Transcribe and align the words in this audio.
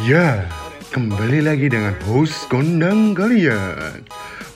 Ya, 0.00 0.48
kembali 0.96 1.44
lagi 1.44 1.68
dengan 1.68 1.92
host 2.08 2.48
kondang 2.48 3.12
kalian 3.12 4.00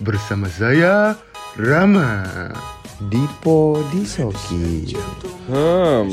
Bersama 0.01 0.49
saya, 0.49 1.21
Rama 1.61 2.25
Dipo 3.13 3.77
Disoki 3.93 4.97
Hmm, 5.45 6.09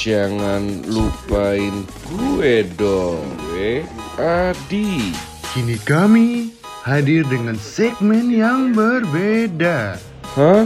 jangan 0.00 0.80
lupain 0.88 1.84
gue 2.08 2.64
dong, 2.80 3.28
eh, 3.52 3.84
Adi. 4.16 5.12
Kini 5.52 5.76
kami 5.84 6.56
hadir 6.88 7.28
dengan 7.28 7.60
segmen 7.60 8.32
yang 8.32 8.72
berbeda 8.72 10.00
Hah? 10.40 10.64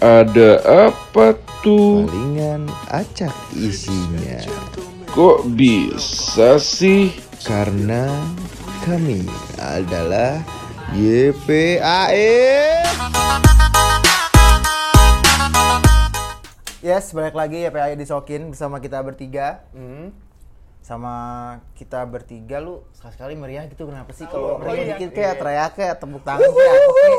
Ada 0.00 0.64
apa 0.88 1.36
tuh? 1.60 2.08
Palingan 2.08 2.64
acak 2.88 3.36
isinya 3.52 4.40
Kok 5.12 5.44
bisa 5.60 6.56
sih? 6.56 7.12
Karena 7.44 8.16
kami 8.80 9.28
adalah 9.60 10.40
YPAE 10.96 12.32
Yes, 16.80 17.12
balik 17.12 17.36
lagi 17.36 17.60
ya 17.60 17.68
PAI 17.68 17.92
disokin 17.92 18.56
bersama 18.56 18.80
kita 18.80 19.04
bertiga. 19.04 19.68
Sama 20.80 21.14
kita 21.76 22.08
bertiga 22.08 22.64
lu 22.64 22.80
sekali-sekali 22.96 23.36
meriah 23.36 23.68
gitu 23.68 23.84
kenapa 23.84 24.16
sih 24.16 24.24
kalau 24.24 24.64
meriah 24.64 24.96
dikit 24.96 25.12
kayak 25.12 25.36
teriak 25.36 25.76
kayak 25.76 26.00
tepuk 26.00 26.24
tangan 26.24 26.48
kayak 26.48 26.72
apa 26.72 26.88
kayak. 26.96 27.18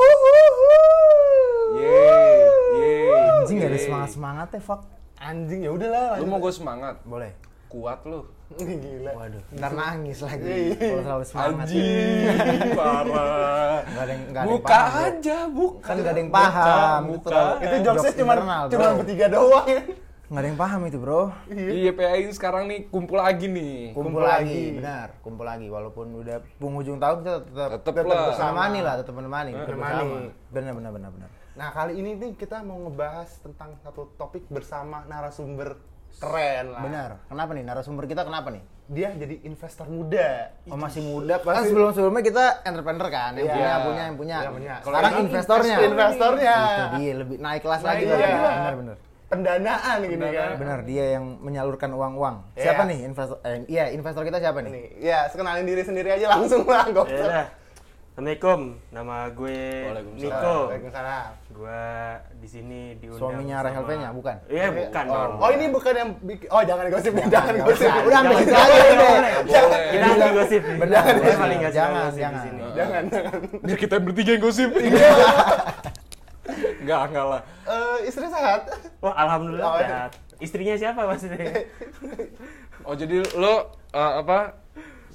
Yeay, 1.78 2.42
yeay. 2.74 3.38
Anjing 3.38 3.62
gak 3.62 3.70
ada 3.70 3.78
semangat-semangat 3.78 4.48
ya, 4.50 4.62
fuck. 4.66 4.82
Anjing 5.22 5.62
ya 5.62 5.70
udahlah. 5.70 6.18
Lu 6.18 6.26
mau 6.26 6.42
gue 6.42 6.50
semangat? 6.50 6.98
Boleh. 7.06 7.53
Kuat 7.74 8.06
lu. 8.06 8.22
Gila. 8.54 9.12
Waduh, 9.18 9.42
ntar 9.52 9.72
nangis 9.74 10.22
lagi 10.22 10.78
kalau 10.78 11.02
terlalu 11.02 11.26
semangat. 11.26 11.66
Anjing, 11.66 12.30
parah. 12.78 13.82
Gak 13.84 13.98
ada 13.98 14.12
yang 14.14 14.22
gak 14.24 14.38
ada 14.38 14.38
yang 14.38 14.46
Buka 14.54 14.70
paham. 14.70 15.02
aja, 15.04 15.38
buka. 15.50 15.82
Kan 15.82 15.96
gak 15.98 16.14
ada 16.14 16.20
yang 16.20 16.32
paham. 16.32 16.54
Buka, 16.54 16.94
Itu 16.94 17.10
buka. 17.10 17.26
terlalu- 17.26 17.58
Itu 17.58 17.76
jokesnya 17.80 17.90
jokes 18.06 18.14
cuma 18.16 18.34
internal, 18.36 18.64
cuma 18.70 18.86
bro. 18.86 18.98
bertiga 19.00 19.26
doang 19.28 19.66
ya. 19.68 19.82
Nggak 20.24 20.40
ada 20.40 20.48
yang 20.48 20.60
paham 20.60 20.82
itu, 20.84 20.98
Bro. 20.98 21.22
Iya, 21.52 21.92
PAI 21.92 22.22
sekarang 22.32 22.64
nih 22.66 22.80
kumpul 22.88 23.18
lagi 23.18 23.46
nih. 23.46 23.78
Kumpul, 23.92 24.02
Kumpul 24.08 24.24
lagi, 24.24 24.50
lagi. 24.50 24.78
benar. 24.78 25.08
Kumpul 25.20 25.46
lagi 25.46 25.68
walaupun 25.68 26.06
udah 26.16 26.38
penghujung 26.58 26.98
tahun 26.98 27.18
kita 27.20 27.34
tetap 27.44 27.82
tetap 27.84 28.06
lah. 28.08 28.34
menemani 28.34 28.80
lah, 28.82 28.94
tetap 28.96 29.14
menemani. 29.14 29.52
tetap 29.52 29.68
Menemani. 29.68 30.10
bersama. 30.10 30.18
Benar 30.50 30.72
benar 30.74 30.92
benar 30.92 31.10
benar. 31.12 31.30
Nah 31.54 31.70
kali 31.70 31.94
ini 31.96 32.12
nih 32.16 32.32
kita 32.34 32.62
mau 32.62 32.78
ngebahas 32.80 33.30
tentang 33.40 33.78
satu 33.80 34.10
topik 34.12 34.46
bersama 34.48 35.06
narasumber 35.06 35.78
keren 36.16 36.66
lah. 36.70 36.82
Benar. 36.82 37.10
Kenapa 37.26 37.52
nih 37.52 37.64
narasumber 37.64 38.06
kita 38.06 38.22
kenapa 38.22 38.50
nih? 38.50 38.64
Dia 38.86 39.10
jadi 39.12 39.40
investor 39.44 39.88
muda. 39.88 40.52
Oh 40.68 40.76
masih 40.76 41.02
muda. 41.02 41.40
Kan 41.40 41.64
sebelum 41.64 41.90
sebelumnya 41.92 42.22
kita 42.22 42.46
entrepreneur 42.64 43.08
kan, 43.08 43.32
yang 43.34 43.46
Iya. 43.46 43.54
punya 43.54 43.74
punya 43.80 44.04
yang 44.04 44.16
punya. 44.16 44.38
Yang 44.40 44.54
punya. 44.54 44.74
Sekarang 44.78 45.02
Kalau 45.04 45.16
ini 45.16 45.24
investornya. 45.26 45.76
investornya. 45.82 46.56
Itu 46.60 46.88
dia 46.94 47.14
lebih 47.16 47.36
naik 47.40 47.62
kelas 47.62 47.82
lagi 47.82 48.02
Naik 48.02 48.12
berarti. 48.12 48.32
kelas. 48.34 48.54
Benar 48.54 48.76
benar. 48.76 48.98
Pendanaan 49.26 49.98
gini 50.04 50.28
kan. 50.30 50.50
Benar 50.56 50.80
dia 50.84 51.06
yang 51.12 51.26
menyalurkan 51.40 51.90
uang-uang. 51.90 52.36
Iya. 52.54 52.64
Siapa 52.70 52.82
nih 52.86 53.00
investor? 53.04 53.38
Eh, 53.42 53.66
iya 53.68 53.90
investor 53.90 54.22
kita 54.22 54.38
siapa 54.38 54.62
nih? 54.62 54.70
Nih, 54.70 54.86
ya 55.02 55.26
sekenalin 55.26 55.66
diri 55.66 55.82
sendiri 55.82 56.10
aja 56.12 56.28
langsung 56.30 56.62
lah, 56.64 56.86
Ya 56.86 56.94
usah. 56.94 57.02
udah. 57.26 57.46
Assalamualaikum, 58.14 58.62
nama 58.94 59.26
gue. 59.34 59.90
Niko. 60.22 60.58
Waalaikumsalam. 60.70 61.30
Gue 61.50 61.82
di 62.38 62.48
sini 62.48 62.94
diundang 62.96 63.18
Suaminya 63.20 63.58
sama- 63.58 63.66
Rahel 63.66 63.84
Fenya, 63.90 64.10
bukan? 64.14 64.36
Iya, 64.46 64.68
bukan 64.70 65.04
dong. 65.10 65.32
Oh 65.42 65.50
ini 65.50 65.66
bukan 65.68 65.94
yang 65.98 66.10
bikin, 66.22 66.46
oh 66.48 66.62
jangan 66.62 66.86
gosip, 66.94 67.10
jangan 67.26 67.54
Nggak 67.58 67.66
gosip. 67.66 67.90
Udah 67.90 68.06
Jangan, 68.06 68.22
ambil 68.22 68.38
jangan, 68.46 68.70
aja 68.70 68.78
jangan. 68.94 69.18
deh. 69.18 69.34
Boleh. 69.50 69.82
Kita 69.90 70.06
anti 70.06 70.30
gosip. 70.32 70.62
Benar, 70.78 71.04
Gue 71.10 71.34
paling 71.34 71.58
nggak 71.58 71.74
suka 71.74 71.82
Jangan, 71.82 72.12
jangan. 72.14 72.44
sini. 72.46 72.62
Jangan, 72.72 73.04
jangan. 73.10 73.38
Biar 73.66 73.78
kita 73.82 73.96
bertiga 73.98 74.32
yang 74.32 74.44
gosip. 74.44 74.70
Enggak, 76.78 77.02
enggak 77.10 77.26
lah. 77.26 77.42
Eh, 77.66 77.98
istri 78.06 78.26
sehat? 78.30 78.62
Wah, 79.00 79.14
alhamdulillah 79.18 79.66
Oh, 79.66 79.76
iya. 79.76 79.88
sehat. 79.90 80.12
Istrinya 80.38 80.76
siapa 80.78 81.02
maksudnya? 81.02 81.50
Oh, 82.86 82.94
jadi 82.94 83.26
lo 83.34 83.54
eh, 83.90 84.14
apa? 84.22 84.54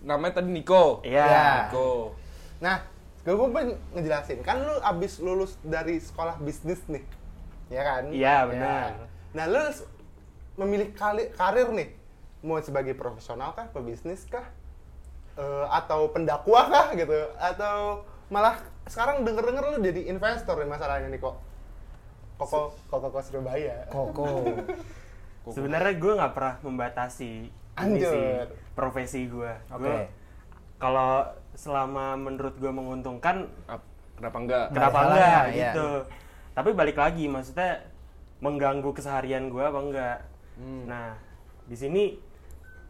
Namanya 0.02 0.42
tadi 0.42 0.50
Niko. 0.50 0.98
Iya. 1.04 1.70
Niko. 1.70 2.17
Nah, 2.58 2.82
gue 3.22 3.34
pengen 3.34 3.78
ngejelasin. 3.94 4.40
Kan 4.42 4.64
lu 4.64 4.76
abis 4.82 5.22
lulus 5.22 5.54
dari 5.62 6.02
sekolah 6.02 6.40
bisnis 6.42 6.82
nih, 6.90 7.04
ya 7.70 7.82
kan? 7.84 8.02
Iya, 8.10 8.36
benar. 8.48 8.90
Ya. 8.94 9.06
Nah, 9.36 9.44
lu 9.46 9.62
memilih 10.58 10.90
kali, 10.96 11.30
karir 11.34 11.70
nih, 11.70 11.94
mau 12.42 12.58
sebagai 12.58 12.98
profesional 12.98 13.54
kah, 13.54 13.70
pebisnis 13.70 14.26
kah, 14.26 14.46
Eh, 15.38 15.66
atau 15.70 16.10
pendakwah 16.10 16.66
kah 16.66 16.86
gitu, 16.98 17.14
atau 17.38 18.02
malah 18.26 18.58
sekarang 18.90 19.22
denger-denger 19.22 19.64
lu 19.70 19.78
jadi 19.86 20.10
investor 20.10 20.58
nih 20.58 20.66
masalahnya 20.66 21.14
nih 21.14 21.22
kok. 21.22 21.38
Koko, 22.42 22.74
koko, 22.90 23.06
koko 23.06 23.18
Surabaya. 23.22 23.86
Koko. 23.86 24.42
Sebenarnya 25.54 25.94
gue 25.94 26.12
nggak 26.18 26.34
pernah 26.34 26.54
membatasi 26.66 27.54
Anjir. 27.78 28.50
profesi 28.74 29.30
gue. 29.30 29.52
Oke. 29.70 29.78
Gue 29.78 29.98
kalau 30.82 31.22
selama 31.58 32.14
menurut 32.14 32.54
gue 32.54 32.70
menguntungkan 32.70 33.50
Ap- 33.66 33.82
Kenapa 34.14 34.36
enggak? 34.36 34.66
kenapa 34.68 34.98
enggak 35.00 35.18
salahnya, 35.22 35.42
iya. 35.48 35.70
gitu 35.70 35.88
tapi 36.52 36.70
balik 36.72 36.96
lagi 36.96 37.24
maksudnya 37.26 37.70
mengganggu 38.38 38.90
keseharian 38.92 39.46
gue 39.48 39.64
apa 39.64 39.80
enggak 39.80 40.18
Hmm. 40.54 40.86
nah 40.86 41.14
di 41.64 41.74
sini 41.74 42.18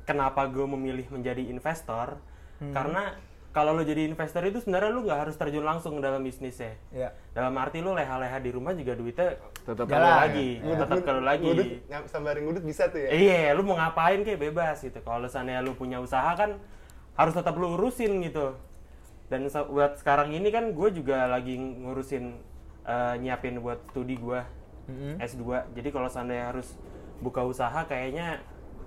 kenapa 0.03 0.45
gue 0.47 0.65
memilih 0.67 1.05
menjadi 1.11 1.45
investor 1.45 2.17
Hmm. 2.57 2.73
karena 2.73 3.13
kalau 3.49 3.71
lo 3.71 3.83
jadi 3.83 4.05
investor 4.05 4.41
itu 4.43 4.59
sebenarnya 4.59 4.89
lo 4.89 5.01
nggak 5.03 5.21
harus 5.23 5.37
terjun 5.37 5.63
langsung 5.63 5.95
ke 5.95 6.03
dalam 6.03 6.21
bisnisnya 6.21 6.81
Iya. 6.89 7.13
dalam 7.31 7.53
arti 7.55 7.79
lo 7.79 7.93
leha-leha 7.93 8.37
di 8.39 8.49
rumah 8.49 8.73
juga 8.73 8.93
duitnya 8.93 9.37
Tetap 9.63 9.85
kalau 9.85 10.09
lagi 10.09 10.49
tetap 10.59 10.99
kalau 11.03 11.23
lagi 11.23 11.45
Ngudut, 11.45 11.69
sambarin 12.07 12.43
ngudut 12.43 12.65
bisa 12.65 12.89
tuh 12.89 12.99
ya? 12.99 13.09
Iya, 13.11 13.53
lu 13.53 13.63
mau 13.63 13.77
ngapain 13.77 14.17
kayak 14.19 14.41
bebas 14.43 14.81
gitu. 14.81 14.97
Kalau 14.99 15.21
misalnya 15.23 15.61
lu 15.61 15.73
punya 15.73 15.99
usaha 15.99 16.33
kan 16.33 16.57
harus 17.19 17.35
tetap 17.35 17.59
lu 17.59 17.75
urusin 17.75 18.23
gitu. 18.23 18.55
Dan 19.29 19.51
buat 19.51 19.99
sekarang 20.01 20.33
ini 20.33 20.49
kan 20.49 20.73
gue 20.73 20.89
juga 20.95 21.29
lagi 21.29 21.59
ngurusin 21.59 22.25
eh, 22.87 23.15
nyiapin 23.21 23.59
buat 23.61 23.83
studi 23.93 24.17
gue 24.17 24.41
S2. 25.21 25.75
Jadi 25.77 25.89
kalau 25.93 26.09
seandainya 26.09 26.55
harus 26.55 26.79
buka 27.21 27.45
usaha 27.45 27.85
kayaknya 27.85 28.41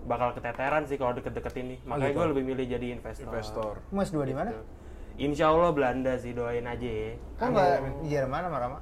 bakal 0.10 0.34
keteteran 0.34 0.88
sih 0.90 0.98
kalau 0.98 1.14
deket-deket 1.14 1.54
ini. 1.62 1.76
Makanya 1.86 2.16
gue 2.18 2.26
lebih 2.34 2.44
milih 2.56 2.66
jadi 2.66 2.88
investor. 2.98 3.30
Investor. 3.30 3.74
Mas 3.94 4.10
dua 4.10 4.26
di 4.26 4.34
mana? 4.34 4.50
Insya 5.22 5.54
Allah 5.54 5.70
Belanda 5.76 6.18
sih 6.18 6.34
doain 6.34 6.66
aja 6.66 6.88
ya. 6.90 7.14
Kan 7.38 7.54
nggak 7.54 8.08
Jerman 8.10 8.42
sama 8.50 8.58
Rama? 8.58 8.80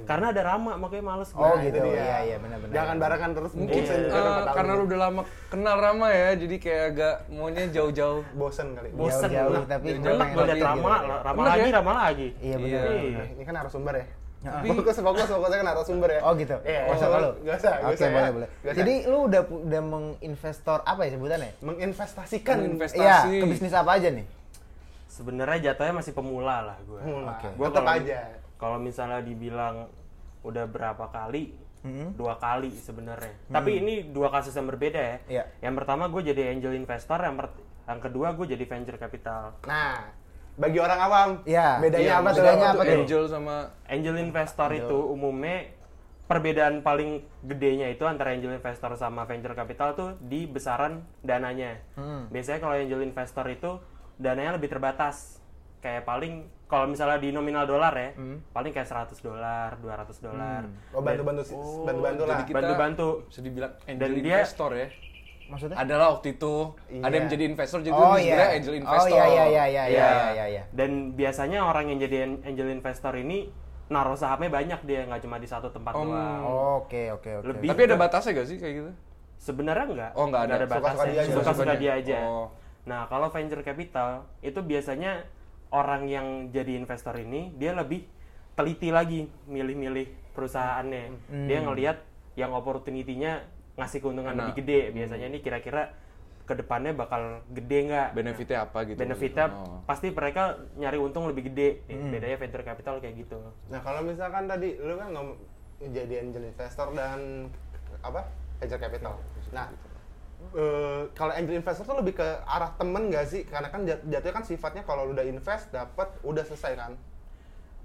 Karena 0.00 0.26
ada 0.30 0.42
Rama 0.44 0.72
makanya 0.74 1.04
males 1.04 1.30
Oh 1.32 1.38
gua. 1.40 1.60
gitu. 1.60 1.76
dia. 1.76 1.92
Iya 1.92 2.18
iya 2.24 2.36
benar-benar. 2.38 2.74
Jangan 2.74 2.96
barengan 2.96 3.30
terus 3.32 3.52
mungkin 3.52 3.70
Mungkin 3.70 3.82
saya 3.84 3.98
juga 4.00 4.18
dapat 4.20 4.42
tahu 4.42 4.56
karena 4.56 4.72
lu 4.72 4.82
udah 4.84 4.98
lama 5.00 5.22
kenal 5.46 5.76
Rama 5.76 6.06
ya, 6.08 6.28
jadi 6.34 6.56
kayak 6.56 6.82
agak 6.88 7.14
maunya 7.28 7.64
jauh-jauh. 7.68 8.22
bosen 8.32 8.68
kali. 8.72 8.88
Bosen 8.90 9.28
Jauh-jauh, 9.28 9.52
lah. 9.52 9.64
tapi 9.66 9.88
Enak 9.92 10.02
gua 10.02 10.16
liat 10.40 10.48
lebih 10.48 10.62
Rama, 10.64 10.78
gitu. 10.96 11.14
Rama 11.20 11.40
Enak 11.40 11.50
lagi, 11.50 11.62
ya? 11.62 11.74
Rama 11.74 11.92
lagi. 11.92 12.28
Iya 12.40 12.56
benar. 12.56 12.82
Iya. 12.88 13.22
Ini 13.30 13.42
kan 13.44 13.54
narasumber 13.56 13.94
ya. 13.94 14.06
Ya. 14.40 14.52
Fokus, 14.64 14.96
fokus, 14.96 15.28
fokusnya 15.28 15.56
kan 15.58 15.66
narasumber 15.68 16.08
ya. 16.10 16.20
Oh 16.22 16.32
gitu. 16.32 16.56
Iya, 16.62 16.80
Gak 16.82 16.94
usah 16.94 17.04
iya. 17.04 17.12
kalau. 17.12 17.30
Gak 17.36 17.56
usah, 17.56 17.72
gak 17.72 17.84
Oke 17.84 17.92
usah 17.92 18.06
ya. 18.06 18.14
boleh 18.16 18.30
boleh. 18.32 18.48
Gak 18.48 18.56
usah. 18.64 18.78
Jadi 18.80 18.94
lu 19.04 19.18
udah 19.22 19.42
udah 19.44 19.82
menginvestor 19.84 20.78
apa 20.82 21.00
ya 21.02 21.10
sebutannya? 21.12 21.50
menginvestasikan 21.60 22.56
Menginvestasi. 22.58 23.04
Iya, 23.04 23.18
ke 23.36 23.46
bisnis 23.46 23.74
apa 23.74 23.90
aja 23.92 24.08
nih? 24.08 24.26
Sebenarnya 25.06 25.58
jatuhnya 25.66 25.92
masih 25.92 26.12
pemula 26.12 26.56
lah 26.64 26.76
gue. 26.80 26.96
Pemula. 26.96 27.36
Oke. 27.36 27.48
Gua 27.52 27.68
Tetap 27.68 27.82
kalau- 27.82 28.00
aja. 28.00 28.18
Kalau 28.60 28.76
misalnya 28.76 29.24
dibilang 29.24 29.88
udah 30.40 30.68
berapa 30.68 31.08
kali, 31.08 31.56
Hmm. 31.80 32.12
dua 32.12 32.36
kali 32.36 32.68
sebenarnya. 32.70 33.32
Tapi 33.48 33.80
ini 33.80 34.04
dua 34.04 34.28
kasus 34.28 34.52
yang 34.52 34.68
berbeda 34.68 35.00
ya. 35.00 35.16
Iya. 35.26 35.44
Yang 35.64 35.74
pertama 35.80 36.12
gue 36.12 36.22
jadi 36.22 36.52
angel 36.52 36.76
investor, 36.76 37.16
yang, 37.16 37.40
per- 37.40 37.56
yang 37.88 38.00
kedua 38.04 38.36
gue 38.36 38.46
jadi 38.46 38.64
venture 38.68 39.00
capital. 39.00 39.56
Nah, 39.64 40.12
bagi 40.60 40.76
orang 40.76 41.00
awam, 41.00 41.28
Iya. 41.48 41.80
bedanya 41.80 42.04
Iya, 42.04 42.14
apa 42.20 42.30
bedanya 42.30 42.68
apa 42.70 42.82
tuh? 42.84 42.96
Angel 43.00 43.22
sama 43.24 43.56
Angel 43.88 44.16
investor 44.20 44.68
itu 44.76 44.92
umumnya 45.08 45.72
perbedaan 46.28 46.84
paling 46.84 47.24
gedenya 47.42 47.88
itu 47.88 48.06
antara 48.06 48.30
angel 48.30 48.54
investor 48.54 48.94
sama 48.94 49.26
venture 49.26 49.50
capital 49.50 49.96
tuh 49.96 50.14
di 50.20 50.44
besaran 50.44 51.02
dananya. 51.24 51.80
Hmm. 51.96 52.28
Biasanya 52.28 52.60
kalau 52.60 52.76
angel 52.76 53.02
investor 53.02 53.48
itu 53.48 53.80
dananya 54.14 54.54
lebih 54.54 54.68
terbatas. 54.68 55.40
Kayak 55.80 56.04
paling 56.04 56.44
kalau 56.70 56.86
misalnya 56.86 57.18
di 57.18 57.28
nominal 57.28 57.66
dolar 57.66 57.90
ya, 57.92 58.14
paling 58.48 58.70
kayak 58.70 58.86
100 58.86 59.18
dolar, 59.18 59.74
200 59.76 60.22
dolar. 60.22 60.62
Oh, 60.90 61.02
bantu-bantu 61.02 61.42
bantu-bantu 61.82 62.22
lah. 62.24 62.38
Bantu-bantu. 62.46 63.08
bisa 63.26 63.40
dibilang 63.42 63.72
angel 63.84 63.98
Dan 63.98 64.10
dia- 64.14 64.22
investor 64.38 64.70
ya. 64.72 64.88
Maksudnya? 65.50 65.76
Adalah 65.76 66.14
waktu 66.14 66.28
itu 66.32 66.54
Iya. 66.86 67.02
ada 67.02 67.10
yang 67.10 67.24
menjadi 67.26 67.44
investor 67.44 67.78
jadi 67.80 67.90
Oh 67.90 67.98
itu 67.98 68.06
iya. 68.06 68.14
sebenarnya 68.22 68.50
angel 68.54 68.74
investor. 68.76 69.02
Oh 69.02 69.06
iya 69.10 69.24
iya 69.26 69.26
iya 69.26 69.44
iya 69.44 69.64
iya 69.66 69.84
Iya. 69.90 70.08
iya 70.30 70.44
iya. 70.48 70.62
Dan 70.70 70.90
biasanya 71.12 71.58
orang 71.60 71.84
yang 71.90 71.98
jadi 71.98 72.16
an- 72.22 72.42
angel 72.46 72.68
investor 72.70 73.12
ini 73.16 73.38
naruh 73.90 74.14
sahamnya 74.14 74.46
banyak 74.48 74.80
dia, 74.84 75.02
nggak 75.02 75.20
cuma 75.20 75.36
di 75.36 75.50
satu 75.50 75.66
tempat 75.68 75.90
Om. 75.92 76.06
doang. 76.06 76.40
Oke 76.78 77.10
oke 77.10 77.30
oke. 77.42 77.66
Tapi 77.66 77.82
ada 77.82 77.98
batasnya 77.98 78.30
gak 78.32 78.46
sih 78.46 78.56
kayak 78.56 78.74
gitu? 78.76 78.90
Sebenarnya 79.36 79.84
enggak. 79.84 80.10
Oh, 80.14 80.24
nggak 80.24 80.42
ada. 80.44 80.54
ada 80.54 80.66
Suka-suka 80.68 80.86
batasnya. 80.86 81.10
dia 81.10 81.20
aja. 81.20 81.34
Suka-suka 81.34 81.74
dia 81.74 81.92
aja. 81.96 82.18
Oh. 82.22 82.46
Nah, 82.80 83.00
kalau 83.06 83.26
venture 83.28 83.60
capital 83.60 84.08
itu 84.40 84.60
biasanya 84.60 85.26
orang 85.70 86.06
yang 86.06 86.26
jadi 86.50 86.76
investor 86.76 87.14
ini 87.16 87.54
dia 87.54 87.72
lebih 87.72 88.02
teliti 88.52 88.90
lagi 88.90 89.24
milih-milih 89.46 90.34
perusahaannya. 90.34 91.02
Dia 91.46 91.58
ngelihat 91.60 91.96
yang 92.34 92.52
opportunity-nya 92.52 93.46
ngasih 93.74 93.98
keuntungan 93.98 94.30
Nah. 94.30 94.38
lebih 94.44 94.60
gede. 94.60 94.80
Biasanya 94.92 95.26
ini 95.26 95.38
kira-kira 95.38 95.94
ke 96.42 96.52
depannya 96.52 96.90
bakal 96.92 97.46
gede 97.48 97.86
nggak? 97.86 98.08
Benefitnya 98.12 98.58
apa 98.60 98.82
gitu? 98.84 98.98
Benefitnya 98.98 99.46
Oh. 99.48 99.78
pasti 99.84 100.10
mereka 100.10 100.42
nyari 100.74 100.98
untung 100.98 101.24
lebih 101.24 101.46
gede. 101.46 101.86
Bedanya 101.86 102.36
venture 102.36 102.62
capital 102.62 102.98
kayak 102.98 103.14
gitu. 103.16 103.38
Nah 103.70 103.78
kalau 103.78 104.02
misalkan 104.02 104.44
tadi 104.44 104.74
lu 104.76 104.98
kan 104.98 105.14
ngom- 105.14 105.38
jadi 105.80 106.20
angel 106.20 106.44
investor 106.44 106.92
dan 106.92 107.48
apa 108.02 108.26
venture 108.58 108.76
capital. 108.78 109.14
Nah 109.50 109.70
eh, 110.50 111.02
kalau 111.14 111.32
angel 111.32 111.56
investor 111.60 111.84
tuh 111.86 111.98
lebih 112.00 112.18
ke 112.18 112.28
arah 112.44 112.72
temen 112.74 113.12
gak 113.12 113.26
sih? 113.28 113.42
Karena 113.46 113.68
kan 113.70 113.86
jat- 113.86 114.02
jatuhnya 114.02 114.34
kan 114.34 114.44
sifatnya 114.44 114.82
kalau 114.82 115.10
udah 115.10 115.24
invest 115.24 115.70
dapat 115.70 116.08
udah 116.26 116.42
selesai 116.42 116.72
kan. 116.74 116.92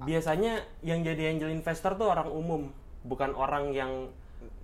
Biasanya 0.01 0.59
yang 0.83 1.05
jadi 1.07 1.31
angel 1.31 1.55
investor 1.55 1.95
tuh 1.95 2.11
orang 2.11 2.27
umum, 2.27 2.67
bukan 3.07 3.31
orang 3.31 3.71
yang 3.71 4.11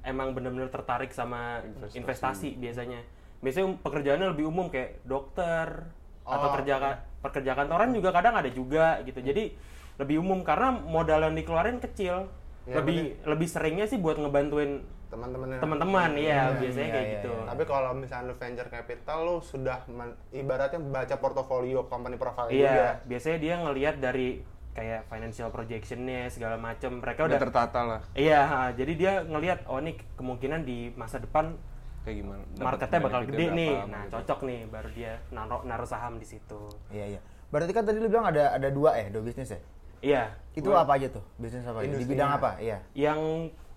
emang 0.04 0.36
benar-benar 0.36 0.68
tertarik 0.68 1.14
sama 1.16 1.64
investasi, 1.94 2.60
biasanya. 2.60 3.00
Biasanya 3.40 3.66
um- 3.72 3.80
pekerjaannya 3.80 4.28
lebih 4.36 4.50
umum 4.52 4.68
kayak 4.68 5.02
dokter 5.08 5.88
atau 6.22 6.48
Oh, 6.52 6.54
kerja 6.54 7.00
pekerja 7.22 7.52
kantoran 7.58 7.90
juga 7.96 8.10
kadang 8.14 8.36
ada 8.38 8.50
juga 8.52 9.00
gitu. 9.08 9.24
Jadi 9.24 9.56
lebih 9.98 10.22
umum 10.22 10.42
karena 10.42 10.74
modal 10.74 11.30
yang 11.30 11.36
dikeluarin 11.38 11.78
kecil. 11.80 12.28
Ya, 12.70 12.78
lebih 12.78 13.18
lebih 13.26 13.48
seringnya 13.50 13.90
sih 13.90 13.98
buat 13.98 14.22
ngebantuin 14.22 14.86
Teman-temannya. 15.12 15.60
teman-teman, 15.60 16.10
iya 16.16 16.56
biasanya 16.56 16.88
iya, 16.88 16.94
kayak 16.96 17.04
iya, 17.06 17.13
gitu. 17.19 17.31
Tapi 17.44 17.63
kalau 17.68 17.92
misalnya 17.92 18.31
lu 18.31 18.36
venture 18.40 18.69
capital 18.72 19.18
lu 19.28 19.36
sudah 19.44 19.84
men- 19.92 20.16
ibaratnya 20.31 20.80
baca 20.80 21.16
portofolio 21.19 21.84
company 21.92 22.16
profile 22.16 22.48
Iya, 22.48 22.63
juga. 22.63 22.88
biasanya 23.12 23.38
dia 23.44 23.56
ngelihat 23.60 23.96
dari 24.00 24.40
kayak 24.72 25.12
financial 25.12 25.52
projectionnya 25.52 26.31
segala 26.31 26.56
macam. 26.56 27.04
Mereka 27.04 27.28
Udah 27.28 27.36
udah 27.36 27.42
tertata 27.44 27.80
lah. 27.84 28.02
Iya, 28.16 28.72
jadi 28.72 28.94
dia 28.96 29.13
ngelihat 29.28 29.68
oh 29.68 29.84
ini 29.84 30.00
kemungkinan 30.16 30.63
di 30.63 30.96
masa 30.96 31.19
depan 31.19 31.60
Kayak 32.02 32.18
gimana? 32.25 32.42
Dapat 32.57 32.66
marketnya 32.66 33.00
bakal 33.06 33.22
gede 33.30 33.46
nih. 33.54 33.74
gitu. 33.78 33.92
Nah, 33.94 34.04
cocok 34.10 34.40
nih 34.50 34.60
baru 34.74 34.90
dia 34.90 35.12
naruh 35.30 35.62
naruh 35.62 35.86
saham 35.86 36.18
di 36.18 36.25
situ. 36.25 36.62
Iya 36.90 37.06
iya. 37.18 37.19
Berarti 37.54 37.72
kan 37.78 37.84
tadi 37.86 38.02
lu 38.02 38.10
bilang 38.10 38.25
ada 38.25 38.57
ada 38.57 38.69
dua 38.74 38.98
ya, 38.98 39.14
dua 39.14 39.22
bisnis 39.22 39.54
ya? 39.54 39.60
Iya. 40.02 40.24
Itu 40.57 40.74
apa 40.74 40.98
aja 40.98 41.14
tuh? 41.14 41.22
Bisnis 41.38 41.62
apa 41.62 41.86
aja? 41.86 41.94
Di 41.94 42.06
bidang 42.10 42.31
apa? 42.42 42.57
Iya. 42.57 42.81
Yang 42.98 43.19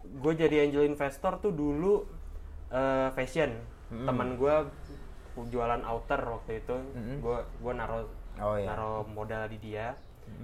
gue 0.04 0.32
jadi 0.34 0.64
angel 0.64 0.84
investor 0.84 1.38
tuh 1.38 1.50
dulu 1.50 2.04
eh, 2.68 3.08
fashion. 3.12 3.54
Teman 3.88 4.34
gue 4.34 4.54
jualan 5.48 5.82
outer 5.82 6.20
waktu 6.24 6.60
itu. 6.60 6.76
Gue 7.18 7.38
gua 7.58 7.72
naruh 7.72 8.06
Oh, 8.34 8.58
iya. 8.58 8.66
naruh 8.66 9.06
modal 9.06 9.46
di 9.46 9.62
dia. 9.62 9.94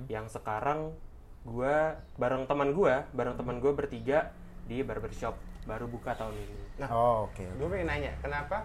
Yang 0.07 0.39
sekarang 0.39 0.95
gue 1.43 1.75
bareng 2.15 2.47
teman 2.47 2.71
gue, 2.71 2.95
bareng 3.11 3.35
teman 3.35 3.59
gue 3.59 3.73
bertiga 3.73 4.31
di 4.65 4.85
barbershop 4.85 5.35
baru 5.67 5.85
buka 5.85 6.15
tahun 6.15 6.37
ini. 6.37 6.57
Nah, 6.79 6.89
Oh, 6.89 7.17
oke. 7.27 7.43
gue 7.43 7.67
pengen 7.67 7.89
nanya, 7.89 8.13
kenapa 8.23 8.65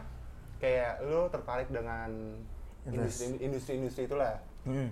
kayak 0.55 1.01
lu 1.01 1.25
tertarik 1.27 1.67
dengan 1.67 2.09
industri 2.85 3.35
industri 3.39 3.73
industri 3.75 4.05
itulah? 4.05 4.37
Hmm. 4.63 4.89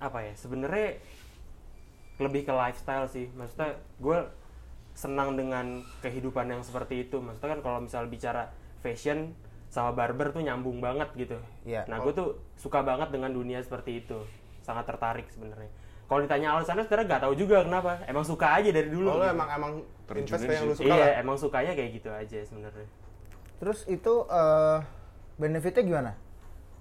apa 0.00 0.24
ya 0.24 0.32
sebenarnya 0.32 0.96
lebih 2.20 2.44
ke 2.44 2.52
lifestyle 2.52 3.06
sih 3.06 3.26
maksudnya 3.32 3.72
gue 3.96 4.18
senang 4.92 5.32
dengan 5.32 5.66
kehidupan 6.00 6.46
yang 6.46 6.60
seperti 6.60 7.02
itu 7.02 7.18
maksudnya 7.18 7.56
kan 7.56 7.60
kalau 7.60 7.78
misal 7.80 8.04
bicara 8.04 8.52
fashion 8.78 9.32
sama 9.66 9.90
barber 9.90 10.30
tuh 10.30 10.42
nyambung 10.42 10.78
banget 10.78 11.08
gitu 11.16 11.38
Iya. 11.62 11.86
nah 11.86 11.98
gue 11.98 12.10
tuh 12.10 12.28
suka 12.54 12.80
banget 12.80 13.08
dengan 13.08 13.30
dunia 13.30 13.58
seperti 13.58 14.00
itu 14.00 14.18
sangat 14.60 14.84
tertarik 14.84 15.30
sebenarnya 15.30 15.70
kalau 16.04 16.20
ditanya 16.20 16.52
alasannya 16.52 16.84
sebenarnya 16.84 17.06
nggak 17.08 17.22
tahu 17.22 17.34
juga 17.34 17.56
kenapa 17.62 18.02
emang 18.04 18.26
suka 18.26 18.46
aja 18.52 18.68
dari 18.68 18.90
dulu 18.90 19.08
Oh, 19.08 19.16
gitu. 19.16 19.30
emang 19.30 19.48
emang 19.48 19.72
Terjunin 20.04 20.26
invest 20.26 20.50
yang 20.50 20.64
lu 20.64 20.74
suka 20.74 20.86
iya 20.86 20.98
lah. 20.98 21.10
emang 21.18 21.36
sukanya 21.38 21.72
kayak 21.72 21.90
gitu 21.94 22.08
aja 22.10 22.38
sebenarnya 22.44 22.88
Terus 23.56 23.84
itu 23.86 24.14
eh, 24.26 24.78
benefitnya 25.36 25.82
gimana? 25.84 26.12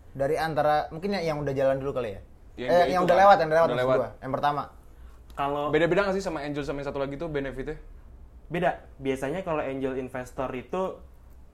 Dari 0.10 0.34
antara 0.34 0.88
mungkin 0.90 1.12
yang, 1.12 1.24
yang 1.26 1.38
udah 1.38 1.52
jalan 1.52 1.76
dulu 1.76 1.92
kali 1.94 2.16
ya? 2.16 2.22
Yang 2.56 2.70
eh, 2.72 2.86
yang 2.90 3.02
udah 3.04 3.12
kan? 3.12 3.22
lewat, 3.22 3.36
yang 3.38 3.50
udah 3.52 3.58
lewat 3.60 3.68
Udah 3.70 3.80
lewat. 3.84 3.98
gua. 4.00 4.10
Yang 4.18 4.32
pertama. 4.32 4.62
Kalau 5.40 5.72
Beda-beda 5.72 6.04
nggak 6.04 6.20
sih 6.20 6.26
sama 6.26 6.44
angel 6.44 6.68
sama 6.68 6.84
yang 6.84 6.92
satu 6.92 7.00
lagi 7.00 7.16
tuh 7.16 7.32
benefitnya? 7.32 7.80
beda 8.50 8.82
biasanya 8.98 9.46
kalau 9.46 9.62
angel 9.62 9.94
investor 9.96 10.50
itu 10.58 10.98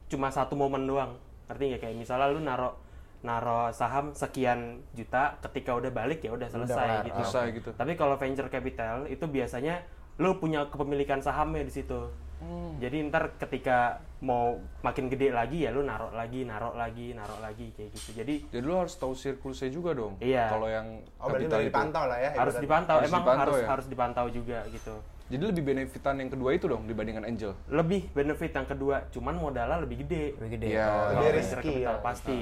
cuma 0.07 0.31
satu 0.31 0.55
momen 0.55 0.87
doang 0.87 1.19
ngerti 1.51 1.63
nggak 1.75 1.81
kayak 1.83 1.95
misalnya 1.99 2.31
lu 2.31 2.39
naro 2.39 2.79
naro 3.19 3.67
saham 3.75 4.15
sekian 4.15 4.79
juta 4.95 5.35
ketika 5.43 5.75
udah 5.75 5.91
balik 5.91 6.23
ya 6.23 6.31
udah 6.31 6.47
selesai 6.47 6.71
kelar. 6.71 7.03
gitu 7.03 7.19
Selesai 7.19 7.45
gitu. 7.51 7.69
tapi 7.75 7.99
kalau 7.99 8.15
venture 8.15 8.47
capital 8.47 9.11
itu 9.11 9.27
biasanya 9.27 9.83
lu 10.23 10.39
punya 10.39 10.71
kepemilikan 10.71 11.19
sahamnya 11.19 11.67
di 11.67 11.75
situ 11.75 11.99
Hmm. 12.35 12.75
jadi 12.83 13.07
ntar 13.07 13.31
ketika 13.39 14.03
mau 14.25 14.57
makin 14.81 15.05
gede 15.05 15.29
lagi 15.29 15.61
ya 15.61 15.69
lu 15.69 15.81
narok 15.81 16.09
lagi 16.11 16.41
narok 16.43 16.73
lagi 16.73 17.13
narok 17.13 17.37
lagi 17.39 17.69
kayak 17.71 17.93
gitu 17.93 18.09
jadi 18.17 18.35
Jadi 18.49 18.63
lu 18.63 18.73
harus 18.75 18.93
tahu 18.93 19.13
siklusnya 19.13 19.69
juga 19.69 19.93
dong. 19.93 20.17
Iya. 20.17 20.49
Kalau 20.49 20.65
yang 20.65 21.05
Oh, 21.15 21.29
kapital 21.29 21.61
itu. 21.61 21.69
dipantau 21.69 22.03
lah 22.03 22.17
ya. 22.17 22.31
harus 22.33 22.55
dipantau 22.57 22.95
Harus 22.97 23.07
emang 23.07 23.21
dipantau 23.21 23.43
harus 23.45 23.55
ya? 23.55 23.67
harus 23.69 23.85
dipantau 23.85 24.25
juga 24.27 24.59
gitu 24.67 24.95
Jadi 25.25 25.43
lebih 25.43 25.63
benefitan 25.63 26.15
yang 26.17 26.29
kedua 26.29 26.49
itu 26.51 26.65
dong 26.65 26.83
dibandingkan 26.83 27.21
angel. 27.23 27.53
lebih 27.67 28.09
benefit 28.11 28.51
yang 28.51 28.65
kedua 28.65 28.95
cuman 29.09 29.35
modalnya 29.35 29.77
lebih 29.79 30.01
gede 30.01 30.33
Lebih 30.35 30.51
gede. 30.51 30.67
Iya. 30.71 30.85
Oh, 30.85 31.21
Lebih 31.21 31.41
capital 31.45 31.77
ya. 31.87 32.01
pasti 32.01 32.39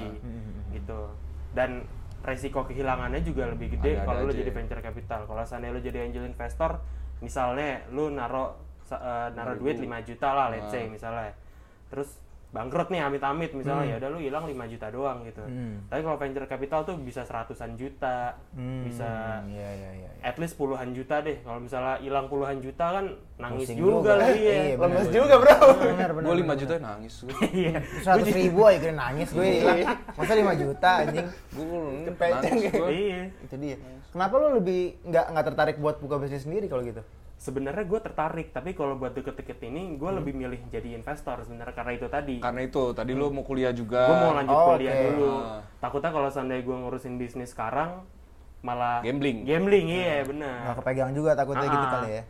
gitu 0.71 0.99
dan 1.51 1.69
resiko 2.23 2.63
kehilangannya 2.63 3.19
juga 3.21 3.43
lebih 3.47 3.75
gede 3.75 3.99
kalau 4.01 4.23
lu 4.23 4.31
jadi 4.31 4.47
ya. 4.47 4.55
venture 4.55 4.79
capital 4.79 5.27
kalau 5.27 5.43
seandainya 5.43 5.75
lu 5.75 5.81
jadi 5.81 5.99
angel 6.01 6.23
investor 6.25 6.79
misalnya 7.19 7.83
lu 7.89 8.07
naro 8.09 8.55
sa- 8.81 8.99
eh, 8.99 9.29
naro 9.33 9.55
duit 9.55 9.75
5 9.75 9.85
juta 10.01 10.29
lah 10.29 10.47
let's 10.49 10.65
Ah. 10.65 10.71
say 10.73 10.87
misalnya 10.87 11.35
terus 11.93 12.09
bangkrut 12.49 12.85
nih 12.87 13.01
amit-amit 13.01 13.49
misalnya 13.51 13.85
ya 13.87 13.95
udah 13.97 14.09
lu 14.09 14.19
hilang 14.19 14.45
5 14.45 14.53
juta 14.67 14.87
doang 14.87 15.21
gitu 15.23 15.41
Hmm. 15.41 15.89
tapi 15.89 16.01
kalau 16.01 16.17
venture 16.17 16.45
capital 16.45 16.81
tuh 16.83 16.97
bisa 16.99 17.21
seratusan 17.21 17.73
juta 17.73 18.37
Hmm, 18.53 18.85
bisa 18.85 19.41
Iya 19.43 19.69
iya 19.73 19.89
iya. 19.95 20.09
iya. 20.11 20.21
at 20.23 20.37
least 20.37 20.53
puluhan 20.53 20.89
juta 20.91 21.17
deh 21.19 21.41
kalau 21.41 21.57
misalnya 21.59 21.97
hilang 21.99 22.25
puluhan 22.25 22.57
juta 22.59 22.85
kan 22.93 23.05
nangis 23.35 23.65
Pusing 23.67 23.77
juga, 23.79 23.93
juga. 23.95 24.11
lah 24.15 24.27
Iya, 24.29 24.53
iya 24.53 24.75
bener. 24.75 24.85
Lemes 24.87 25.07
juga, 25.09 25.33
Bro. 25.35 25.57
Benar 25.83 26.09
benar. 26.11 26.23
Gue 26.23 26.35
5 26.35 26.41
benar, 26.43 26.55
juta 26.55 26.73
nangis 26.79 27.13
gue. 27.19 27.37
iya 27.51 27.75
Seratus 27.99 28.29
ribu 28.31 28.59
aja 28.63 28.77
gue 28.79 28.93
nangis 28.95 29.29
gue 29.29 29.45
hilang. 29.51 29.77
Masa 30.13 30.33
5 30.35 30.53
juta 30.55 30.89
anjing? 30.99 31.27
Gue 31.49 31.65
gue. 31.65 32.89
iya 32.91 33.19
Itu 33.41 33.55
dia. 33.57 33.77
Kenapa 34.07 34.33
lu 34.37 34.47
lebih 34.53 34.81
nggak 35.01 35.25
nggak 35.27 35.45
tertarik 35.47 35.77
buat 35.77 35.97
buka 35.97 36.21
bisnis 36.21 36.45
sendiri 36.45 36.69
kalau 36.69 36.85
gitu? 36.85 37.01
Sebenarnya 37.35 37.83
gue 37.83 37.99
tertarik 37.99 38.47
tapi 38.49 38.71
kalau 38.71 38.95
buat 38.95 39.11
deket-deket 39.11 39.59
ini 39.63 39.95
gue 39.95 40.11
lebih 40.13 40.33
milih 40.33 40.61
jadi 40.67 40.93
investor 40.93 41.41
sebenarnya 41.41 41.73
karena 41.73 41.91
itu 41.93 42.07
tadi 42.07 42.35
Karena 42.39 42.61
itu 42.61 42.83
tadi 42.91 43.11
lu 43.11 43.27
mau 43.29 43.41
kuliah 43.41 43.71
juga. 43.71 44.05
gue 44.05 44.17
mau 44.17 44.33
lanjut 44.33 44.53
Oh, 44.53 44.67
kuliah 44.71 44.93
oke. 44.93 45.03
dulu 45.09 45.31
Ah. 45.37 45.59
takutnya 45.77 46.11
kalau 46.11 46.29
seandainya 46.29 46.63
gue 46.63 46.75
ngurusin 46.77 47.15
bisnis 47.15 47.51
sekarang 47.51 48.05
malah 48.59 49.03
Gambling. 49.03 49.43
gambling 49.43 49.85
iya 49.87 50.21
Nggak 50.21 50.27
benar 50.29 50.75
kepegang 50.77 51.11
juga 51.11 51.31
takutnya 51.33 51.67
gitu 51.67 51.87
kali 51.89 52.09
ya. 52.11 52.23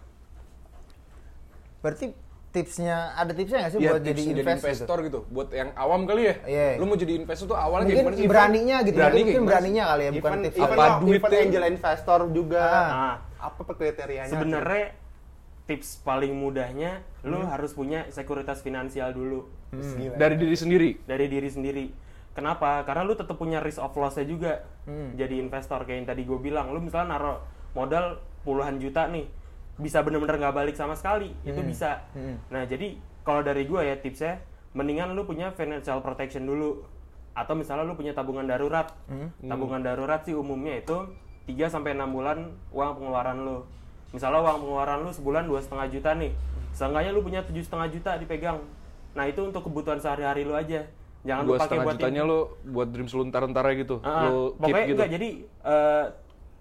Berarti 1.80 2.06
tipsnya 2.54 3.12
ada 3.12 3.34
tipsnya 3.34 3.58
nggak 3.60 3.72
sih 3.72 3.80
Iya, 3.80 3.90
buat 3.90 4.00
tips 4.00 4.08
jadi 4.08 4.22
jadi 4.22 4.30
invest 4.32 4.46
gitu? 4.54 4.68
investor 4.70 4.98
gitu. 5.02 5.20
Buat 5.28 5.48
yang 5.52 5.70
awam 5.74 6.02
kali 6.06 6.22
ya. 6.24 6.36
Iya. 6.46 6.68
Lu 6.78 6.86
mau 6.86 6.96
jadi 6.96 7.14
investor 7.18 7.46
tuh 7.48 7.58
awalnya 7.58 7.86
Mungkin 7.90 8.00
gimana 8.00 8.16
sih? 8.16 8.30
beraninya 8.30 8.78
gitu, 8.80 8.96
Berani 8.96 9.14
mungkin 9.18 9.34
gimana 9.34 9.50
beraninya 9.50 9.84
kali 9.84 10.04
ya, 10.04 10.12
bukan 10.14 10.32
Even, 10.32 10.44
tips. 10.44 10.56
even, 10.56 10.66
Apa 10.70 10.86
duitnya? 10.96 11.18
even 11.20 11.34
angel 11.42 11.64
investor 11.68 12.20
juga. 12.30 12.62
Ah. 12.62 12.86
nah 12.88 13.16
Apa 13.44 13.72
kriterianya? 13.74 14.30
sebenarnya 14.30 14.86
tips 15.64 15.90
paling 16.00 16.32
mudahnya 16.32 16.92
lu 17.22 17.40
Hmm. 17.40 17.50
harus 17.50 17.72
punya 17.72 18.06
sekuritas 18.08 18.60
finansial 18.60 19.12
dulu 19.12 19.50
sih? 19.74 20.14
Dari 20.14 20.36
diri 20.36 20.54
sendiri. 20.54 20.90
dari 21.04 21.26
diri 21.26 21.50
sendiri. 21.50 21.86
Kenapa? 22.32 22.82
Karena 22.82 23.02
lu 23.02 23.14
tetap 23.14 23.34
punya 23.34 23.58
risk 23.60 23.78
of 23.78 23.94
loss-nya 23.94 24.24
juga. 24.24 24.54
Hmm. 24.84 25.14
Jadi 25.14 25.38
investor 25.38 25.82
kayak 25.82 25.98
yang 25.98 26.08
tadi 26.08 26.22
gue 26.22 26.38
bilang, 26.38 26.70
lu 26.70 26.80
misalnya 26.80 27.14
naruh 27.14 27.38
modal 27.72 28.18
puluhan 28.42 28.78
juta 28.78 29.06
nih, 29.06 29.26
bisa 29.78 30.06
bener-bener 30.06 30.38
nggak 30.38 30.56
balik 30.56 30.76
sama 30.78 30.94
sekali, 30.94 31.34
itu 31.42 31.62
bisa. 31.66 32.06
Hmm. 32.14 32.38
Nah 32.54 32.64
jadi 32.70 32.98
kalau 33.26 33.42
dari 33.42 33.66
gue 33.66 33.82
ya 33.82 33.96
tipsnya, 33.98 34.38
mendingan 34.78 35.18
lu 35.18 35.26
punya 35.26 35.50
financial 35.54 36.04
protection 36.06 36.46
dulu, 36.46 36.86
atau 37.34 37.54
misalnya 37.58 37.88
lu 37.88 37.98
punya 37.98 38.14
tabungan 38.14 38.46
darurat. 38.46 38.94
Hmm. 39.10 39.34
Tabungan 39.42 39.82
darurat 39.82 40.22
sih 40.22 40.38
umumnya 40.38 40.78
itu 40.78 40.98
3 41.50 41.74
sampai 41.74 41.98
enam 41.98 42.14
bulan 42.14 42.54
uang 42.70 42.92
pengeluaran 43.02 43.38
lu. 43.42 43.66
Misalnya 44.14 44.46
uang 44.46 44.58
pengeluaran 44.62 44.98
lu 45.02 45.12
sebulan 45.12 45.44
dua 45.50 45.60
setengah 45.60 45.88
juta 45.90 46.10
nih, 46.14 46.32
seenggaknya 46.78 47.12
lu 47.12 47.26
punya 47.26 47.42
tujuh 47.42 47.66
setengah 47.66 47.88
juta 47.90 48.12
dipegang. 48.22 48.62
Nah 49.18 49.26
itu 49.26 49.42
untuk 49.42 49.66
kebutuhan 49.66 49.98
sehari-hari 49.98 50.46
lu 50.46 50.54
aja. 50.54 50.86
Jangan 51.26 51.42
lu 51.48 51.50
Dua 51.56 51.58
pakai 51.58 51.68
setengah 51.68 51.86
buat 51.86 51.96
jutanya 51.98 52.22
lu 52.28 52.40
buat 52.70 52.88
dream 52.94 53.10
seluntar-entara 53.10 53.70
gitu. 53.80 53.96
Ah, 54.06 54.30
lu 54.30 54.54
keep 54.54 54.62
pokoknya 54.62 54.86
gitu. 54.86 54.94
enggak 54.94 55.10
jadi 55.18 55.30
eh, 55.66 56.06